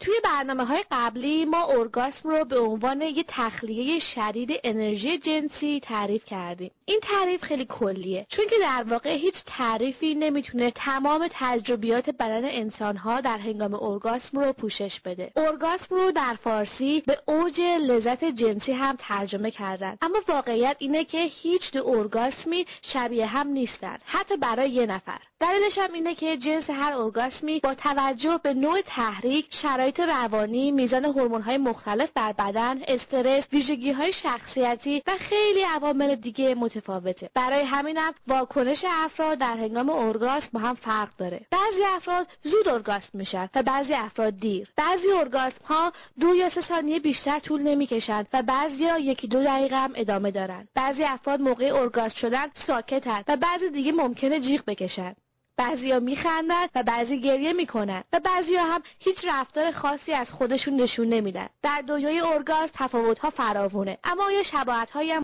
توی 0.00 0.14
برنامه 0.24 0.64
های 0.64 0.84
قبلی 0.90 1.44
ما 1.44 1.64
ارگاسم 1.64 2.28
رو 2.28 2.44
به 2.44 2.58
عنوان 2.58 3.00
یه 3.00 3.24
تخلیه 3.28 4.00
شدید 4.14 4.50
انرژی 4.64 5.18
جنسی 5.18 5.80
تعریف 5.80 6.24
کردیم. 6.24 6.70
این 6.84 7.00
تعریف 7.02 7.42
خیلی 7.42 7.64
کلیه 7.64 8.26
چون 8.28 8.46
که 8.46 8.56
در 8.60 8.84
واقع 8.88 9.10
هیچ 9.10 9.34
تعریفی 9.46 10.14
نمی‌تونه 10.14 10.70
تمام 10.70 11.28
تجربیات 11.30 12.10
بدن 12.10 12.44
انسانها 12.44 13.20
در 13.20 13.38
هنگام 13.38 13.74
ارگاسم 13.74 14.38
رو 14.38 14.52
پوشش 14.52 15.00
بده. 15.04 15.32
ارگاسم 15.36 15.94
رو 15.94 16.12
در 16.12 16.34
فارسی 16.34 17.02
به 17.06 17.18
اوج 17.26 17.60
لذت 17.60 18.24
جنسی 18.24 18.72
هم 18.72 18.96
ترجمه 18.98 19.50
کردن. 19.50 19.96
اما 20.02 20.18
واقعیت 20.28 20.76
اینه 20.78 21.04
که 21.04 21.18
هیچ 21.18 21.72
دو 21.72 21.88
ارگاسمی 21.88 22.66
شبیه 22.82 23.26
هم 23.26 23.48
نیستن. 23.48 23.96
حتی 24.04 24.36
برای 24.36 24.70
یه 24.70 24.86
نفر. 24.86 25.18
دلیلش 25.40 25.78
هم 25.78 25.92
اینه 25.92 26.14
که 26.14 26.36
جنس 26.36 26.70
هر 26.70 26.92
ارگاسمی 26.92 27.60
با 27.60 27.74
توجه 27.74 28.40
به 28.42 28.54
نوع 28.54 28.80
تحریک 28.80 29.46
شرایط 29.62 30.00
روانی 30.00 30.70
میزان 30.70 31.04
هورمون‌های 31.04 31.58
مختلف 31.58 32.10
در 32.14 32.32
بدن 32.32 32.82
استرس 32.88 33.44
ویژگی‌های 33.52 34.12
شخصیتی 34.12 35.02
و 35.06 35.16
خیلی 35.18 35.62
عوامل 35.62 36.14
دیگه 36.14 36.54
متفاوته. 36.54 37.30
برای 37.34 37.64
همینم 37.64 38.14
واکنش 38.26 38.84
افراد 38.88 39.38
در 39.38 39.56
هنگام 39.56 39.90
اورگاسم 39.90 40.48
با 40.52 40.60
هم 40.60 40.74
فرق 40.74 41.16
داره. 41.18 41.40
بعضی 41.50 41.84
افراد 41.96 42.26
زود 42.42 42.68
اورگاسم 42.68 43.08
میشن 43.12 43.48
و 43.54 43.62
بعضی 43.62 43.94
افراد 43.94 44.38
دیر. 44.40 44.68
بعضی 44.76 45.10
اورگاسم 45.10 45.64
ها 45.64 45.92
دو 46.20 46.34
یا 46.34 46.50
سه 46.50 46.60
ثانیه 46.60 47.00
بیشتر 47.00 47.38
طول 47.38 47.62
نمی‌کشن 47.62 48.24
و 48.32 48.42
بعضیا 48.42 48.98
یکی 48.98 49.28
دو 49.28 49.44
دقیقه 49.44 49.76
هم 49.76 49.92
ادامه 49.96 50.30
دارن. 50.30 50.68
بعضی 50.74 51.04
افراد 51.04 51.40
موقع 51.40 51.64
اورگاسم 51.64 52.14
شدن 52.14 52.46
ساکتن 52.66 53.22
و 53.28 53.36
بعضی 53.36 53.70
دیگه 53.70 53.92
ممکنه 53.92 54.40
جیغ 54.40 54.64
بکشن. 54.66 55.14
بعضیا 55.56 56.00
میخندن 56.00 56.66
و 56.74 56.82
بعضی 56.82 57.20
گریه 57.20 57.52
می‌کنن 57.52 58.04
و 58.12 58.20
بعضیا 58.20 58.64
هم 58.64 58.82
هیچ 58.98 59.18
رفتار 59.28 59.70
خاصی 59.70 60.12
از 60.12 60.30
خودشون 60.30 60.76
نشون 60.76 61.08
نمیدن. 61.08 61.48
در 61.62 61.82
دنیای 61.86 62.18
اورگاسم 62.18 62.70
تفاوتها 62.74 63.30
فراوونه 63.30 63.98
اما 64.04 64.24
آیا 64.24 64.42
شباهتهایی 64.42 65.10
هم 65.10 65.14